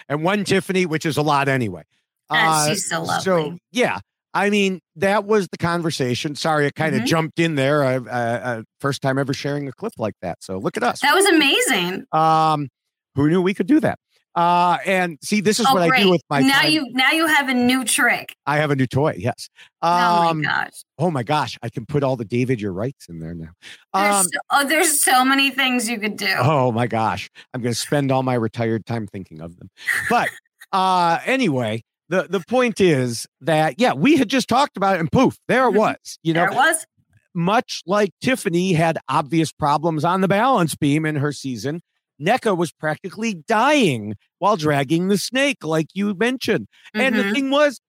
[0.09, 1.83] and one Tiffany, which is a lot anyway.
[2.29, 3.23] And she's so lovely.
[3.23, 3.99] So yeah,
[4.33, 6.35] I mean that was the conversation.
[6.35, 7.07] Sorry, I kind of Mhm.
[7.07, 7.83] jumped in there.
[7.83, 10.37] I, uh, uh, first time ever sharing a clip like that.
[10.41, 11.01] So look at us.
[11.01, 12.05] That was amazing.
[12.13, 12.69] Um,
[13.15, 13.99] who knew we could do that?
[14.33, 16.01] Uh, and see, this is oh, what great.
[16.01, 16.39] I do with my.
[16.41, 16.71] now time.
[16.71, 18.33] you now you have a new trick.
[18.45, 19.15] I have a new toy.
[19.17, 19.49] Yes.
[19.81, 20.83] oh Um, my gosh.
[20.97, 23.49] Oh my gosh, I can put all the David your rights in there now.
[23.93, 26.33] There's Um, so, oh, there's so many things you could do.
[26.37, 29.69] oh my gosh, I'm going to spend all my retired time thinking of them.
[30.09, 30.29] But
[30.71, 35.11] uh, anyway, the the point is that yeah, we had just talked about it, and
[35.11, 35.97] poof, there it was.
[36.23, 36.55] You know, Mm-hmm.
[36.55, 36.85] there it was.
[37.33, 41.81] much like Tiffany had obvious problems on the balance beam in her season,
[42.19, 46.67] Nneka was practically dying while dragging the snake, like you mentioned.
[46.93, 47.33] And the Mhm.
[47.33, 47.79] thing was,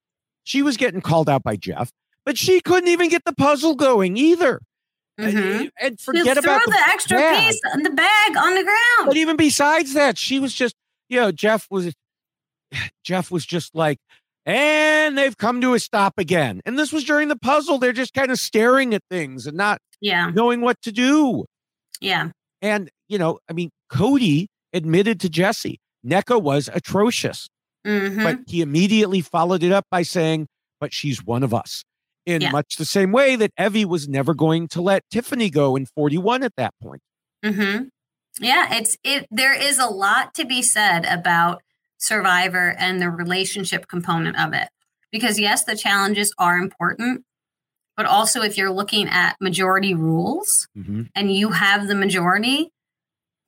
[0.45, 1.91] she was getting called out by Jeff,
[2.25, 4.61] but she couldn't even get the puzzle going either.
[5.19, 5.71] And- Mhm.
[5.81, 7.51] And You forget about the, extra bag.
[7.53, 9.07] piece in the bag on the ground.
[9.07, 10.75] But even besides that, she was just,
[11.09, 11.93] you know, Jeff was,
[13.05, 13.99] Jeff was just like,
[14.47, 16.61] and they've come to a stop again.
[16.65, 17.79] And this was during the puzzle.
[17.79, 21.45] They're just kind of staring at things and not yeah, knowing what to do.
[22.01, 22.31] yeah.
[22.61, 27.49] And, you know, I mean, Cody admitted to Jesse, Nneka was atrocious,
[27.85, 30.47] hmm but he immediately followed it up by saying,
[30.81, 31.85] but she's one of us.
[32.25, 32.51] In Yeah.
[32.53, 36.43] much the same way that Evvie was never going to let Tiffany go in 41
[36.43, 37.03] at that point.
[37.45, 37.85] hmm
[38.39, 39.27] Yeah, it's it.
[39.31, 41.63] There is a lot to be said about
[41.99, 44.69] Survivor and the relationship component of it,
[45.11, 47.25] because yes, the challenges are important,
[47.97, 51.11] but also if you're looking at majority rules Mhm.
[51.15, 52.71] and you have the majority,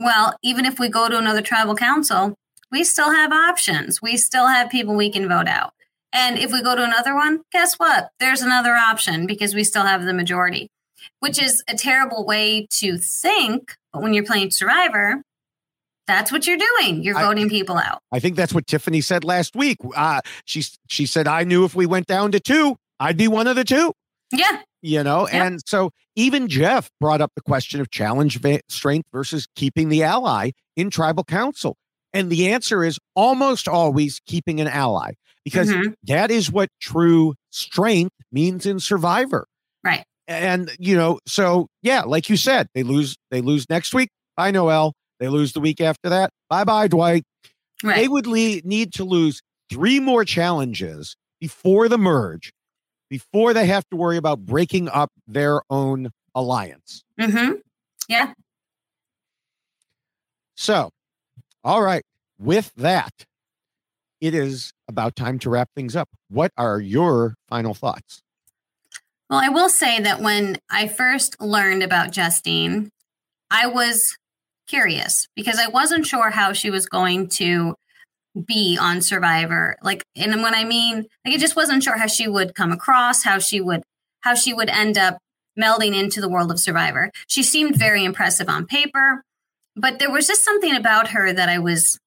[0.05, 2.34] well, even if we go to another tribal council,
[2.70, 4.02] we still have options.
[4.02, 5.72] We still have people we can vote out.
[6.12, 8.11] And if we go to another one, guess what?
[8.20, 10.68] There's another option because we still have the majority,
[11.20, 13.74] which is a terrible way to think.
[13.92, 15.22] But when you're playing Survivor,
[16.07, 17.02] that's what you're doing.
[17.02, 18.00] You're I- voting people out.
[18.12, 19.78] I think that's what Tiffany said last week.
[19.96, 23.46] Uh, she, she said, I knew if we went down to two, I'd be one
[23.46, 23.92] of the two.
[24.30, 24.61] Yeah.
[24.87, 25.45] You know Yeah.
[25.47, 30.03] and so even jeff brought up the question of challenge va- strength versus keeping the
[30.03, 31.76] ally in tribal council
[32.12, 35.12] and the answer is almost always keeping an ally
[35.43, 35.95] because Mhm.
[36.03, 39.47] that is what true strength means in survivor
[39.82, 40.05] Right.
[40.28, 44.51] and you know so yeah like you said they lose they lose next week bye
[44.51, 47.24] noelle they lose the week after that bye bye dwight
[47.82, 52.53] they would le- need to lose three more challenges before the merge
[53.11, 57.52] before they have to worry about breaking up their own alliance Mm-hmm.
[58.09, 58.32] Yeah.
[60.55, 60.90] so
[61.62, 62.05] all right
[62.38, 63.26] with that
[64.20, 68.22] it is about time to wrap things up what are your final thoughts
[69.30, 72.90] Well, I will say that when I first learned about Justine,
[73.50, 74.16] I was
[74.66, 77.74] curious because I wasn't sure how she was going to
[78.47, 79.76] be on Survivor.
[79.82, 83.22] Like, and when I mean, like, I just wasn't sure how she would come across,
[83.22, 83.82] how she would,
[84.20, 85.18] how she would end up
[85.59, 87.11] melding into the world of Survivor.
[87.28, 89.22] She seemed very impressive on paper,
[89.76, 91.99] but there was just something about her that I was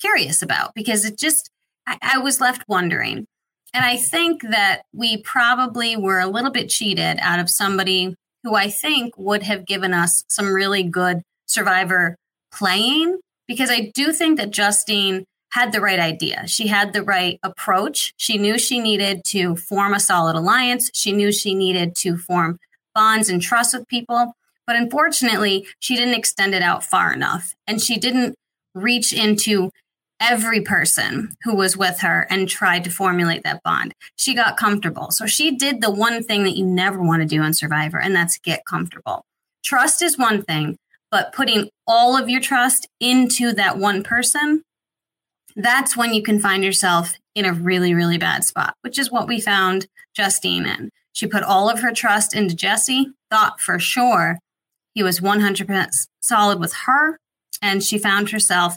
[0.00, 1.50] curious about because it just,
[1.86, 3.26] I, I was left wondering.
[3.72, 8.54] And I think that we probably were a little bit cheated out of somebody who
[8.54, 12.16] I think would have given us some really good survivor
[12.52, 16.46] playing because I do think that Justine had the right idea.
[16.46, 18.12] She had the right approach.
[18.16, 20.90] She knew she needed to form a solid alliance.
[20.94, 22.58] She knew she needed to form
[22.94, 24.34] bonds and trust with people.
[24.66, 27.54] But unfortunately, she didn't extend it out far enough.
[27.66, 28.36] And she didn't
[28.74, 29.70] reach into
[30.20, 33.94] every person who was with her and tried to formulate that bond.
[34.16, 35.10] She got comfortable.
[35.10, 38.14] So she did the one thing that you never want to do in Survivor, and
[38.14, 39.24] that's get comfortable.
[39.64, 40.76] Trust is one thing,
[41.10, 44.62] but putting all of your trust into that one person,
[45.62, 49.28] that's when you can find yourself in a really, really bad spot, which is what
[49.28, 50.90] we found Justine in.
[51.12, 54.38] She put all of her trust into Jesse, thought for sure
[54.94, 55.88] he was 100%
[56.20, 57.18] solid with her,
[57.62, 58.76] and she found herself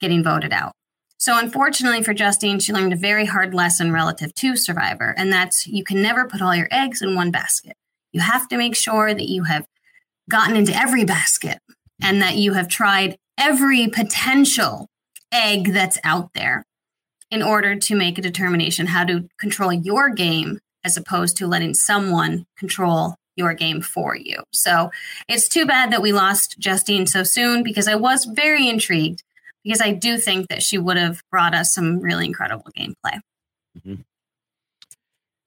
[0.00, 0.72] getting voted out.
[1.16, 5.66] So, unfortunately for Justine, she learned a very hard lesson relative to Survivor, and that's
[5.66, 7.76] you can never put all your eggs in one basket.
[8.12, 9.66] You have to make sure that you have
[10.30, 11.58] gotten into every basket
[12.02, 14.88] and that you have tried every potential
[15.34, 16.64] egg that's out there
[17.30, 21.74] in order to make a determination how to control your game as opposed to letting
[21.74, 24.42] someone control your game for you.
[24.52, 24.90] So
[25.28, 29.22] it's too bad that we lost Justine so soon because I was very intrigued
[29.64, 33.18] because I do think that she would have brought us some really incredible gameplay.
[33.76, 34.02] Mm-hmm.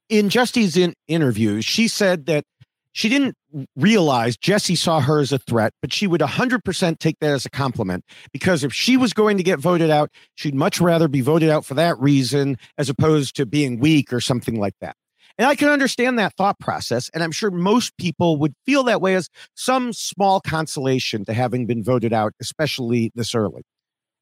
[0.09, 2.43] in Justine's in interview, she said that
[2.91, 3.37] she didn't
[3.75, 7.49] realized Jesse saw her as a threat, but she would 100% take that as a
[7.49, 11.49] compliment because if she was going to get voted out, she'd much rather be voted
[11.49, 14.95] out for that reason as opposed to being weak or something like that.
[15.37, 17.09] And I can understand that thought process.
[17.13, 21.67] And I'm sure most people would feel that way as some small consolation to having
[21.67, 23.63] been voted out, especially this early.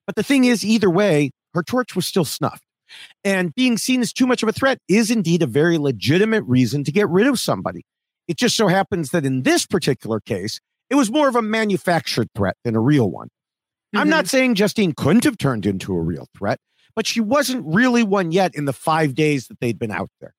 [0.06, 2.64] But the thing is, either way, her torch was still snuffed.
[3.24, 6.84] And being seen as too much of a threat is indeed a very legitimate reason
[6.84, 7.84] to get rid of somebody.
[8.28, 10.60] It just so happens that in this particular case,
[10.90, 13.28] it was more of a manufactured threat than a real one.
[13.28, 14.00] Mm-hmm.
[14.00, 16.60] I'm not saying Justine couldn't have turned into a real threat,
[16.96, 20.34] but she wasn't really one yet in the five days that they'd been out there.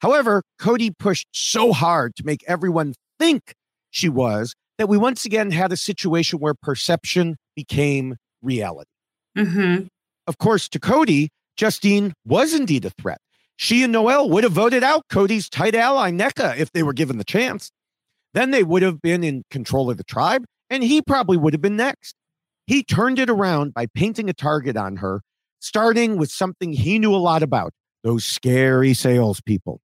[0.00, 3.54] However, Cody pushed so hard to make everyone think
[3.90, 8.90] she was that we once again had a situation where perception became reality.
[9.38, 9.86] Mm-hmm.
[10.26, 13.20] Of course, to Cody, Justine was indeed a threat.
[13.62, 17.18] She and Noelle would have voted out Cody's tight ally, Nneka, if they were given
[17.18, 17.70] the chance.
[18.34, 21.60] Then they would have been in control of the tribe, and he probably would have
[21.62, 22.16] been next.
[22.66, 25.22] He turned it around by painting a target on her,
[25.60, 29.80] starting with something he knew a lot about those scary salespeople.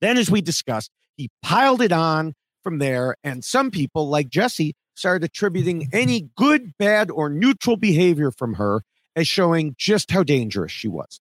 [0.00, 2.32] Then, as we discussed, he piled it on
[2.62, 8.30] from there, and some people, like Jesse, started attributing any good, bad, or neutral behavior
[8.30, 8.82] from her
[9.16, 11.18] as showing just how dangerous she was.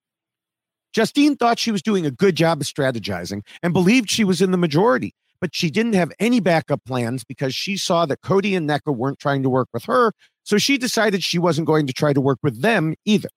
[0.93, 4.51] Justine thought she was doing a good job of strategizing and believed she was in
[4.51, 8.69] the majority, but she didn't have any backup plans because she saw that Cody and
[8.69, 10.13] Nneka weren't trying to work with her,
[10.43, 13.29] so she decided she wasn't going to try to work with them either.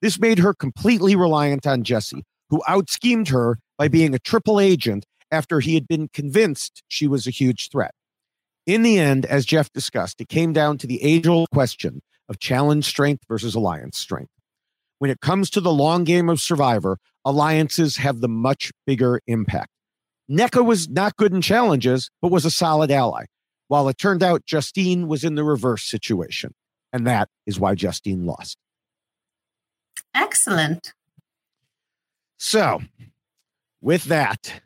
[0.00, 5.06] This made her completely reliant on Jesse, who outschemed her by being a triple agent
[5.30, 7.92] after he had been convinced she was a huge threat.
[8.66, 12.38] In the end, as Jeff discussed, it came down to the age old question of
[12.38, 14.30] challenge strength versus alliance strength.
[15.02, 19.70] When it comes to the long game of Survivor, alliances have the much bigger impact.
[20.30, 23.24] Nneka was not good in challenges, but was a solid ally,
[23.66, 26.54] while it turned out Justine was in the reverse situation.
[26.92, 28.56] And that is why Justine lost.
[30.14, 30.92] Excellent.
[32.38, 32.82] So,
[33.80, 34.62] with that,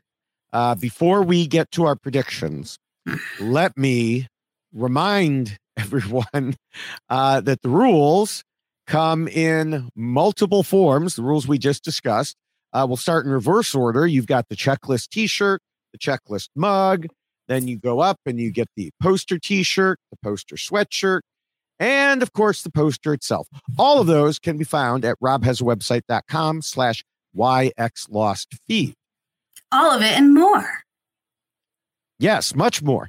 [0.52, 2.78] uh, before we get to our predictions,
[3.40, 4.28] let me
[4.74, 6.56] remind everyone
[7.08, 8.44] uh, that the rules
[8.86, 11.16] come in multiple forms.
[11.16, 12.36] The rules we just discussed.
[12.72, 14.06] Uh, we'll start in reverse order.
[14.06, 15.60] You've got the checklist t shirt,
[15.92, 17.06] the checklist mug.
[17.48, 21.20] Then you go up and you get the poster t shirt, the poster sweatshirt,
[21.78, 23.48] and of course the poster itself.
[23.78, 27.04] All of those can be found at robhasawebsite.com slash
[27.36, 28.94] yxlostfeed.
[29.72, 30.68] All of it and more.
[32.18, 33.08] Yes, much more.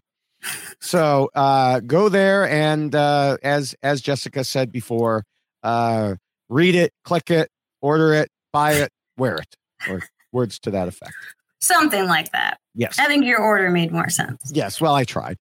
[0.80, 5.24] So uh, go there and uh, as as Jessica said before,
[5.64, 6.16] uh,
[6.50, 7.50] read it, click it,
[7.82, 9.56] order it, buy it, wear it,
[9.90, 10.02] or
[10.32, 11.14] words to that effect.
[11.60, 12.60] Something like that.
[12.76, 13.00] Yes.
[13.00, 14.52] I think your order made more sense.
[14.54, 14.80] Yes.
[14.80, 15.38] Well, I tried.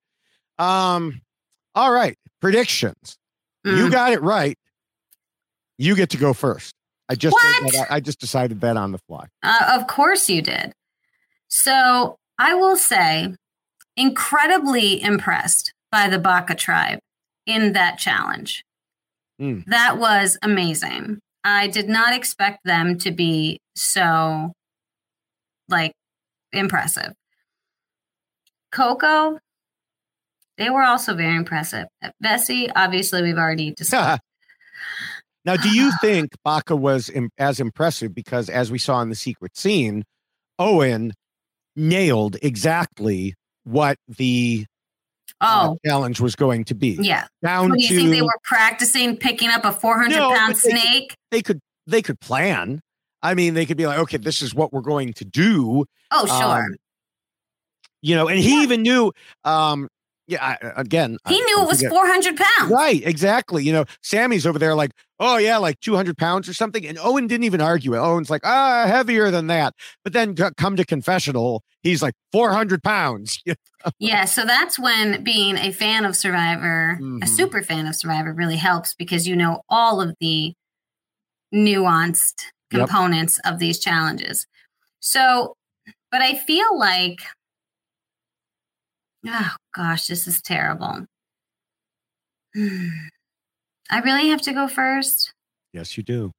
[0.58, 1.20] Um.
[1.74, 2.16] All right.
[2.40, 3.18] Predictions.
[3.64, 3.92] You Mm.
[3.92, 4.56] got it right.
[5.76, 6.74] You get to go first.
[7.08, 7.90] I just what?
[7.90, 9.26] I just decided that on the fly.
[9.42, 10.72] Uh, of course you did.
[11.48, 13.34] So I will say,
[13.96, 16.98] incredibly impressed by the Baka tribe
[17.46, 18.64] in that challenge.
[19.41, 19.64] Mm.
[19.66, 21.18] That was amazing.
[21.45, 24.53] I did not expect them to be so
[25.68, 25.93] like
[26.53, 27.12] impressive.
[28.72, 29.39] Coco,
[30.59, 31.87] they were also very impressive.
[32.22, 34.21] Vesi, obviously, we've already discussed.
[35.46, 39.14] Now, do you think Baka was Im- as impressive because, as we saw in the
[39.14, 40.03] secret scene,
[40.58, 41.13] Owen
[41.76, 44.67] nailed exactly what the
[45.41, 46.96] uh, Oh, challenge was going to be?
[47.00, 47.26] yeah.
[47.42, 50.63] Down do you to think they were practicing picking up a 400 No, pound but
[50.63, 51.14] they snake?
[51.30, 52.80] they could they could plan.
[53.22, 55.84] I mean, they could be like, okay, this is what we're going to do.
[56.11, 56.64] Oh, sure.
[56.64, 56.76] Um,
[58.03, 59.13] you know, and he even knew.
[59.45, 59.88] Um,
[60.26, 62.72] yeah, I, again, he knew I it was forget- 400 pounds.
[62.72, 63.64] Right, exactly.
[63.64, 64.90] You know, Sami's over there like,
[65.20, 66.86] oh yeah, like 200 pounds or something.
[66.86, 67.98] And Owen didn't even argue it.
[67.98, 69.74] Owen's like, ah, heavier than that.
[70.04, 73.42] But then come to confessional, he's like 400 pounds.
[74.00, 77.28] Yeah, so that's when being a fan of Survivor, a Mhm.
[77.28, 80.54] super fan of Survivor, really helps because you know all of the
[81.54, 82.88] nuanced Yep.
[82.88, 84.46] components of these challenges.
[84.98, 85.54] So,
[86.11, 87.20] but I feel like,
[89.28, 91.07] oh gosh, this is terrible.
[92.57, 95.32] I really have to go first.
[95.72, 96.32] yes, you do.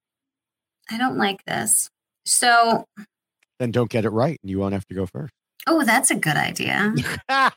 [0.89, 1.89] I don't like this.
[2.26, 2.85] So,
[3.59, 5.31] Then don't get it right, and you won't have to go first.
[5.68, 6.93] oh, that's a good idea.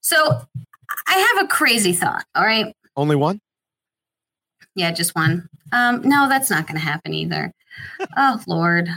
[0.00, 0.42] so,
[1.08, 2.24] I have a crazy thought.
[2.34, 2.74] All right.
[2.96, 3.40] Only one.
[4.76, 5.48] Yeah, just one.
[5.72, 7.52] Um, no, that's not going to happen either.
[8.16, 8.88] Oh Lord,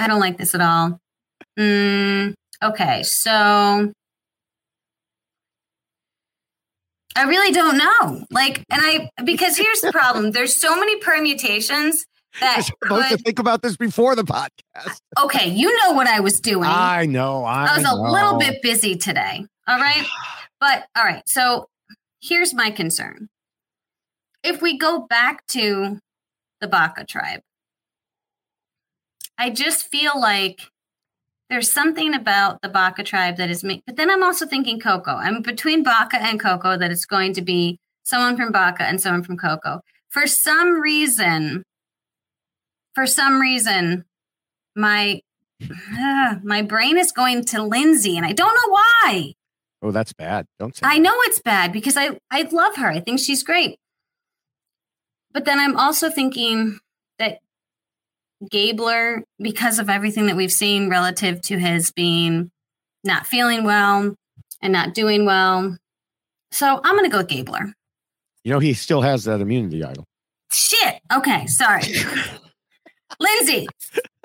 [0.00, 0.98] I don't like this at all.
[1.58, 2.32] Mm,
[2.62, 3.92] Okay, so
[7.16, 8.24] I really don't know.
[8.30, 12.06] Like, and I because here's the problem: there's so many permutations
[12.40, 15.00] that You're supposed to think about this before the podcast.
[15.22, 16.68] Okay, you know what I was doing.
[16.68, 17.44] I know.
[17.44, 19.44] I, I was a little bit busy today.
[19.66, 20.06] All right.
[20.60, 21.24] But all right.
[21.28, 21.66] So
[22.22, 23.28] here's my concern.
[24.44, 25.98] If we go back to
[26.60, 27.40] the Baka tribe,
[29.36, 30.60] I just feel like
[31.52, 33.82] there's something about the Baka tribe that is me.
[33.86, 35.10] But then I'm also thinking Coco.
[35.10, 39.22] I'm between Baka and Coco that it's going to be someone from Baka and someone
[39.22, 39.82] from Coco.
[40.08, 41.62] For some reason,
[42.94, 44.06] for some reason,
[44.74, 45.20] my
[45.62, 49.34] uh, my brain is going to Lindsay, and I don't know why.
[49.82, 50.46] Oh, that's bad.
[50.58, 50.86] Don't say.
[50.86, 52.88] I know it's bad because I I love her.
[52.88, 53.78] I think she's great.
[55.34, 56.78] But then I'm also thinking
[57.18, 57.40] that
[58.50, 62.50] Gabler, because of everything that we've seen relative to his being
[63.04, 64.14] not feeling well
[64.60, 65.76] and not doing well.
[66.50, 67.72] So I'm going to go with Gabler.
[68.44, 70.04] You know, he still has that immunity idol.
[70.52, 71.00] Shit.
[71.12, 71.46] Okay.
[71.46, 71.82] Sorry.
[73.20, 73.68] Lindsay,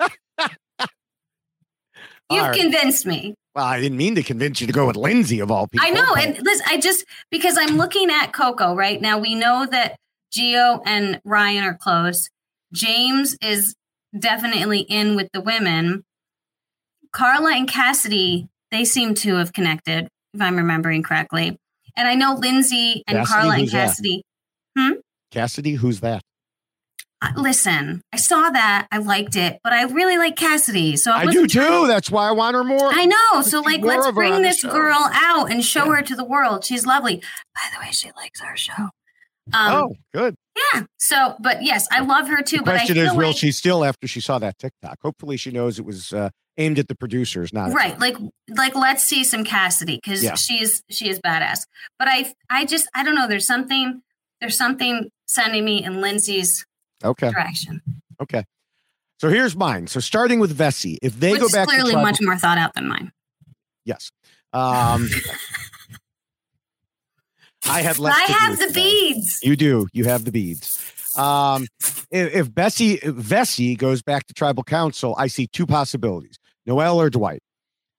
[2.30, 2.58] you've right.
[2.58, 3.34] convinced me.
[3.54, 5.86] Well, I didn't mean to convince you to go with Lindsay of all people.
[5.86, 6.14] I know.
[6.14, 9.96] And listen, I just, because I'm looking at Coco right now, we know that
[10.32, 12.28] Geo and Ryan are close.
[12.72, 13.74] James is
[14.16, 16.04] definitely in with the women.
[17.12, 21.58] Karla and Cassidy, they seem to have connected, if I'm remembering correctly.
[21.96, 23.70] And I know Lindsay and Cassidy, Karla and that?
[23.72, 24.22] Cassidy.
[24.78, 24.92] Hmm?
[25.30, 26.22] Cassidy, who's that?
[27.20, 28.86] Uh, Listen, I saw that.
[28.92, 30.96] I liked it, but I really like Cassidy.
[30.96, 31.60] So I do too.
[31.60, 32.90] trying- That's why I want her more.
[32.92, 33.42] I know.
[33.42, 36.22] So, like, let's of her on bring this girl out and show her to the
[36.24, 36.64] world.
[36.64, 37.16] She's lovely.
[37.54, 38.90] By the way, she likes our show.
[39.52, 40.36] Um, oh, good.
[40.74, 40.84] Yeah.
[40.98, 42.58] So, but yes, I love her too.
[42.58, 44.98] The but I question is, will like, she still after she saw that TikTok?
[45.02, 47.98] Hopefully, she knows it was uh, aimed at the producers, not right?
[47.98, 48.16] Like,
[48.48, 50.34] like let's see some Cassidy because Yeah.
[50.34, 51.60] she is she is badass.
[51.98, 53.28] But I, I just I don't know.
[53.28, 54.02] There's something
[54.40, 56.64] there's something sending me in Lindsay's
[57.04, 57.30] Okay.
[57.30, 57.80] direction,
[58.20, 58.44] Okay.
[59.20, 59.86] So here's mine.
[59.88, 62.88] So starting with Vesi, if they which go back clearly much more thought out than
[62.88, 63.10] mine.
[63.84, 64.10] yes.
[64.52, 65.08] Um,
[67.68, 68.16] I had less.
[68.16, 69.12] I have the today.
[69.12, 69.38] beads.
[69.42, 69.88] You do.
[69.92, 70.78] You have the beads.
[71.16, 76.38] Um, if, if Vesi if Vesi goes back to tribal council, I see two possibilities:
[76.66, 77.42] Noelle or Dwight.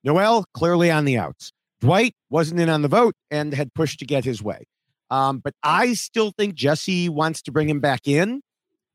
[0.04, 1.52] Noelle clearly on the outs.
[1.82, 4.66] Dwight wasn't in on the vote and had pushed to get his way.
[5.12, 8.42] Um, but I still think Jesse wants to bring him back in,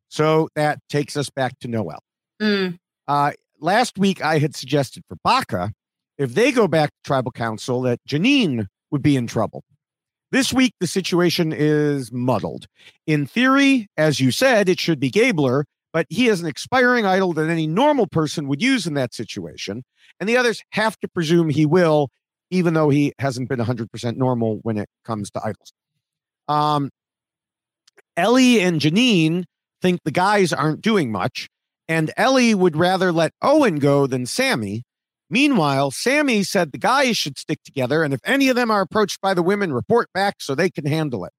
[0.09, 2.02] so that takes us back to Noelle.
[2.40, 2.78] Mm.
[3.09, 5.72] Uh, last week, I had suggested for Baka,
[6.18, 9.64] if they go back to tribal council, that Jeanine would be in trouble.
[10.35, 12.66] This week, the situation is muddled.
[13.06, 17.32] In theory, as you said, it should be Gabler, but he is an expiring idol
[17.35, 19.85] that any normal person would use in that situation.
[20.19, 22.09] And the others have to presume he will,
[22.51, 25.73] even though he hasn't been 100% normal when it comes to idols.
[26.48, 26.90] Um,
[28.16, 29.44] Elie and Jeanine
[29.81, 31.48] think the guys aren't doing much,
[31.86, 34.82] and Elie would rather let Owen go than Sami.
[35.30, 39.20] Meanwhile, Sami said the guys should stick together, and if any of them are approached
[39.20, 41.32] by the women, report back so they can handle it.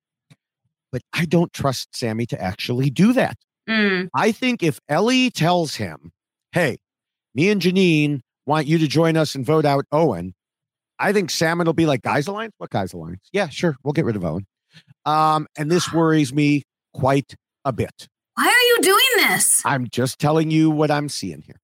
[0.91, 3.38] But I don't trust Sami to actually do that.
[3.70, 4.10] Mm.
[4.14, 6.12] I think if Elie tells him,
[6.52, 6.78] hey,
[7.34, 10.34] me and Jeanine want you to join us and vote out Owen,
[10.99, 12.53] I think Sami will be like, Guys Alliance?
[12.57, 13.28] What Guys Alliance?
[13.34, 13.76] Yeah, sure.
[13.84, 14.45] We'll get rid of Owen.
[15.06, 16.64] Um, and this worries me
[16.94, 17.36] quite
[17.66, 18.07] a bit.
[18.36, 19.62] Why are you doing this?
[19.66, 21.60] I'm just telling you what I'm seeing here.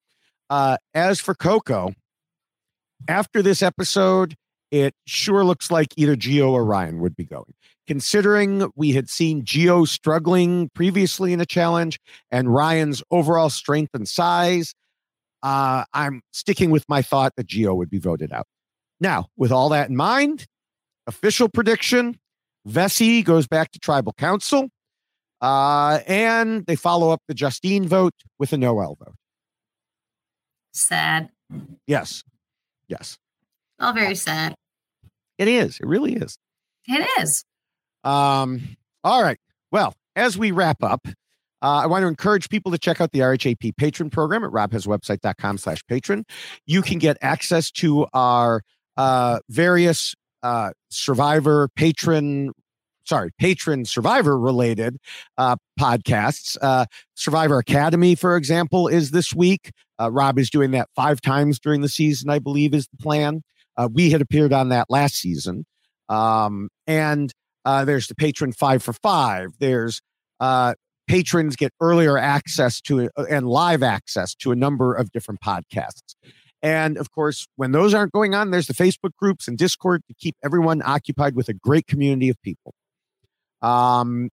[0.49, 1.93] Uh, as for Coco,
[3.07, 4.35] after this episode,
[4.71, 7.53] it sure looks like either Geo or Ryan would be going.
[7.87, 11.99] Considering we had seen Geo struggling previously in a challenge
[12.29, 14.73] and Ryan's overall strength and size,
[15.43, 18.45] uh, I'm sticking with my thought that Geo would be voted out.
[18.99, 20.45] Now, with all that in mind,
[21.07, 22.17] official prediction
[22.67, 24.69] Vesi goes back to tribal council.
[25.41, 29.15] Uh, and they follow up the Justine vote with a Noelle vote.
[30.71, 31.29] Sad.
[31.87, 32.23] Yes.
[32.91, 33.17] Yes.
[33.79, 34.53] All very sad.
[35.37, 35.79] It is.
[35.79, 36.37] It really is.
[36.87, 37.43] It is.
[38.03, 39.39] Um, all right.
[39.71, 41.07] Well, as we wrap up,
[41.63, 45.57] uh, I want to encourage people to check out the RHAP patron program at robhaswebsite.com
[45.57, 46.25] slash patron.
[46.65, 48.61] You can get access to our
[48.97, 50.13] uh, various
[50.43, 52.51] uh, survivor patron
[53.05, 54.97] sorry, patron survivor related
[55.37, 56.57] uh, podcasts.
[56.61, 59.71] Uh, survivor Academy, for example, is this week.
[59.99, 63.43] Uh, Rob is doing that five times during the season, I believe, is the plan.
[63.77, 65.65] Uh, we had appeared on that last season.
[66.09, 67.31] Um, and
[67.65, 69.51] uh, there's the patron five for five.
[69.59, 70.01] There's
[70.39, 70.73] uh,
[71.07, 76.15] patrons get earlier access to and live access to a number of different podcasts.
[76.63, 80.13] And of course, when those aren't going on, there's the Facebook groups and Discord to
[80.13, 82.73] keep everyone occupied with a great community of people.
[83.61, 84.29] Um,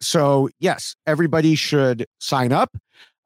[0.00, 2.76] so yes, everybody should sign up.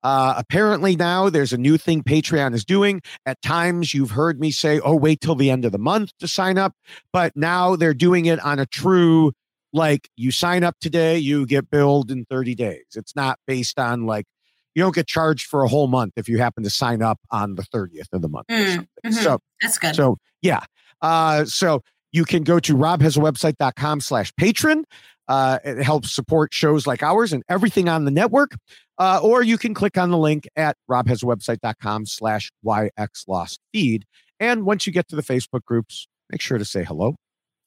[0.03, 3.03] Uh, apparently now there's a new thing Patreon is doing.
[3.25, 6.29] At times you've heard me say, "Oh, wait till the end of the month to
[6.29, 6.75] sign up,"
[7.13, 9.33] but now they're doing it on a true
[9.73, 12.85] like you sign up today, you get billed in 30 days.
[12.95, 14.27] It's not based on like
[14.75, 17.55] you don't get charged for a whole month if you happen to sign up on
[17.55, 18.47] the 30th of the month.
[18.49, 19.11] or mm-hmm.
[19.13, 19.95] So That's good.
[19.95, 20.61] So yeah.
[21.03, 21.83] Uh, so
[22.13, 24.85] you can go to robhasawebsite.com slash patron.
[25.29, 28.53] Uh, it helps support shows like ours and everything on the network.
[28.99, 34.05] Uh, or you can click on the link at robhasawebsite.com slash yxlost feed.
[34.41, 37.17] And once you get to the Facebook groups, make sure to say hello.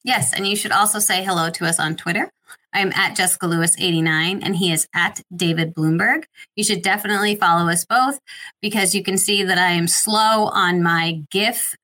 [0.02, 2.30] Yes, and you should also say hello to us on Twitter.
[2.72, 6.24] I am at Jessica Lewis 89 and he is at David Bloomberg.
[6.56, 8.18] You should definitely follow us both
[8.62, 11.76] because you can see that I am slow on my GIF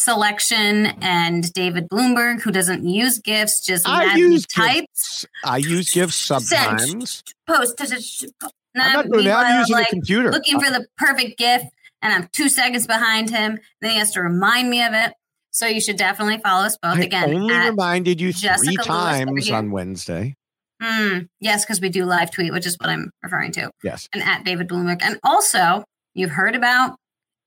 [0.00, 6.14] selection and David Bloomberg, who doesn't use GIFs, just I use types, I use GIFs
[6.16, 7.22] sometimes.
[7.46, 8.32] post, to- to-
[8.76, 9.46] I'm not.
[9.46, 10.30] I'm using like, computer.
[10.30, 11.62] Looking for the perfect GIF,
[12.02, 13.58] and I'm two seconds behind him.
[13.80, 15.12] Then he has to remind me of it.
[15.50, 17.34] So you should definitely follow us both I again.
[17.34, 20.36] only reminded you Jessica three times on Wednesday.
[20.80, 23.70] Mm, yes, because we do live tweet, which is what I'm referring to.
[23.82, 24.08] Yes.
[24.14, 25.02] And at David Bloomberg.
[25.02, 26.96] And also, you've heard about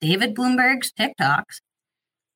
[0.01, 1.61] David Bloomberg's TikToks.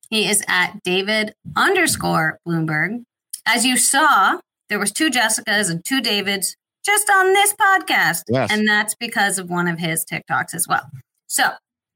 [0.09, 3.03] He is at David underscore Bloomberg.
[3.45, 4.39] As you saw,
[4.69, 6.55] there was two Jessicas and two Davids
[6.85, 8.23] just on this podcast.
[8.29, 8.51] Yes.
[8.51, 10.89] And that's because of one of his TikToks as well.
[11.27, 11.43] So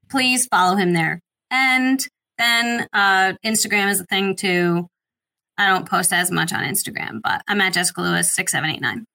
[0.09, 1.19] please follow him there.
[1.49, 2.05] And
[2.37, 4.87] then uh, Instagram is a thing too.
[5.57, 8.81] I don't post as much on Instagram, but I'm at Jessica Lewis six seven eight
[8.81, 9.05] nine.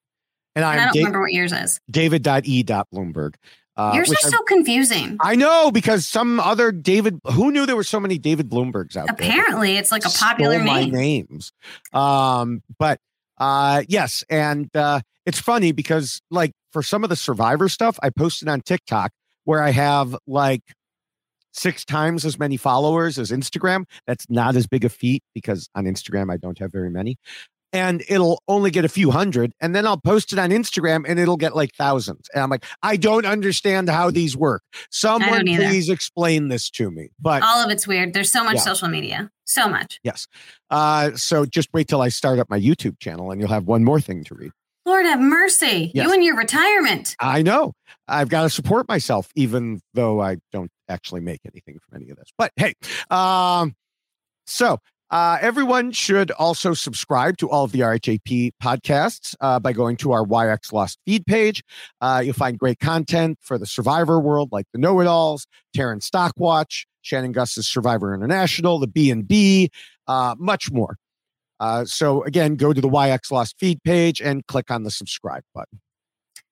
[0.54, 1.80] And And I don't Da- remember what yours is.
[1.90, 3.34] David.e.bloomberg.
[3.76, 5.16] Uh, Yours are I- so confusing.
[5.20, 9.06] I know because some other David, who knew there were so many David Bloombergs out
[9.06, 9.14] there?
[9.28, 10.92] Apparently, it's like a popular Stole my name.
[10.92, 11.52] names.
[11.92, 12.98] Um, but
[13.38, 18.10] uh, yes, and uh, it's funny because like for some of the Survivor stuff, I
[18.10, 19.12] posted on TikTok
[19.44, 20.62] where I have like
[21.52, 23.84] six times as many followers as Instagram.
[24.06, 27.18] That's not as big a feat because on Instagram I don't have very many.
[27.76, 31.18] And it'll only get a few hundred, and then I'll post it on Instagram, and
[31.18, 32.26] it'll get like thousands.
[32.32, 34.62] And I'm like, I don't understand how these work.
[34.90, 37.10] Someone please explain this to me.
[37.20, 38.14] But All of it's weird.
[38.14, 38.60] There's so much Yeah.
[38.62, 39.30] social media.
[39.44, 40.00] So much.
[40.02, 40.26] Yes.
[40.70, 43.84] Uh, so just wait till I start up my YouTube channel and you'll have one
[43.84, 44.52] more thing to read.
[44.86, 45.90] Lord have mercy.
[45.94, 46.06] Yes.
[46.06, 47.14] You and your retirement.
[47.20, 47.74] I know
[48.08, 52.16] I've got to support myself, even though I don't actually make anything from any of
[52.16, 52.28] this.
[52.38, 52.72] But hey,
[53.10, 53.74] um,
[54.46, 54.78] so
[55.10, 60.12] uh, everyone should also subscribe to all of the RHAP podcasts uh, by going to
[60.12, 61.62] our YX Lost feed page.
[62.00, 65.46] Uh, you'll find great content for the Survivor world, like the Know It Alls,
[65.76, 69.70] Taryn Stockwatch, Shannon Gaitz's Survivor International, the B and B,
[70.08, 70.96] uh, much more.
[71.60, 75.42] Uh, so again, go to the YX Lost feed page and click on the subscribe
[75.54, 75.80] button.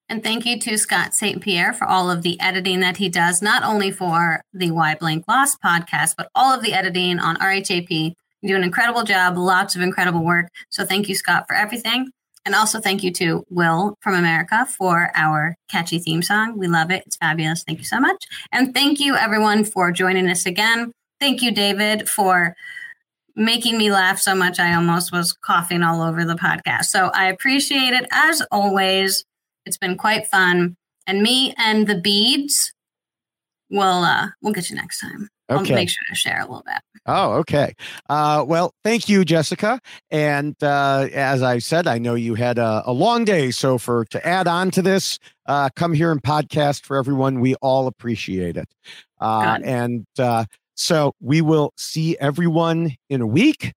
[0.07, 1.41] And thank you to Scott St.
[1.41, 5.25] Pierre for all of the editing that he does, not only for the Why Blank
[5.27, 8.13] Lost podcast, but all of the editing on RHAP.
[8.45, 10.49] You do an incredible job, lots of incredible work.
[10.69, 12.11] So thank you, Scott, for everything.
[12.45, 16.55] And also thank you to Will from America for our catchy theme song.
[16.55, 17.01] We love it.
[17.07, 17.63] It's fabulous.
[17.63, 18.23] Thank you so much.
[18.51, 20.91] And thank you, everyone, for joining us again.
[21.19, 22.55] Thank you, David, for
[23.35, 26.85] making me laugh so much I almost was coughing all over the podcast.
[26.85, 29.25] So I appreciate it as always.
[29.65, 30.75] It's been quite fun.
[31.07, 32.73] And me and the beads
[33.71, 35.29] will uh we'll get you next time.
[35.49, 35.73] Okay.
[35.73, 36.81] I'll make sure to share a little bit.
[37.05, 37.73] Oh, okay.
[38.09, 39.79] Uh, well, thank you, Jessica.
[40.09, 43.51] And uh, as I said, I know you had a, a long day.
[43.51, 47.41] So for to add on to this, uh, come here and podcast for everyone.
[47.41, 48.69] We all appreciate it.
[49.21, 53.73] Uh, and uh, so we will see everyone in a week.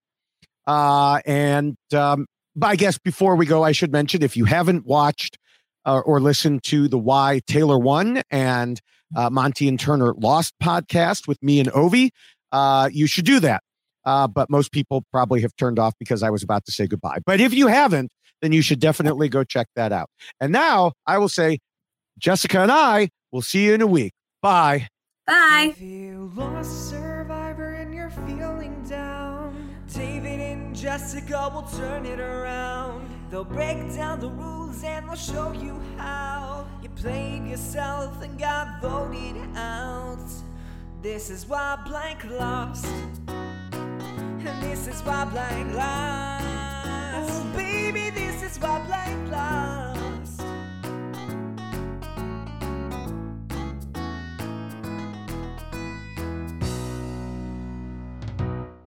[0.67, 2.27] Uh, and um,
[2.57, 5.39] but I guess before we go, I should mention if you haven't watched
[5.85, 8.81] uh, or listened to the Why Taylor One and
[9.17, 12.11] uh, Monty and Turner Lost podcast with me and Ovi,
[12.53, 13.63] uh, you should do that.
[14.05, 17.19] Uh, but most people probably have turned off because I was about to say goodbye.
[17.27, 18.11] But if you haven't,
[18.41, 20.09] then you should definitely go check that out.
[20.41, 21.59] And now I will say,
[22.19, 24.13] Jessica and I will see you in a week.
[24.43, 24.89] Bye.
[25.27, 25.73] Bye.
[25.73, 32.78] If you lost survivor and you're feeling down, David and Jessica will turn it around.
[33.31, 36.67] They'll break down the rules and they'll show you how.
[36.83, 40.19] You played yourself and got voted out.
[41.03, 42.87] This is why blank lost.
[43.27, 47.55] And this is why blank lost.
[47.55, 49.88] Baby, this is why blank lost.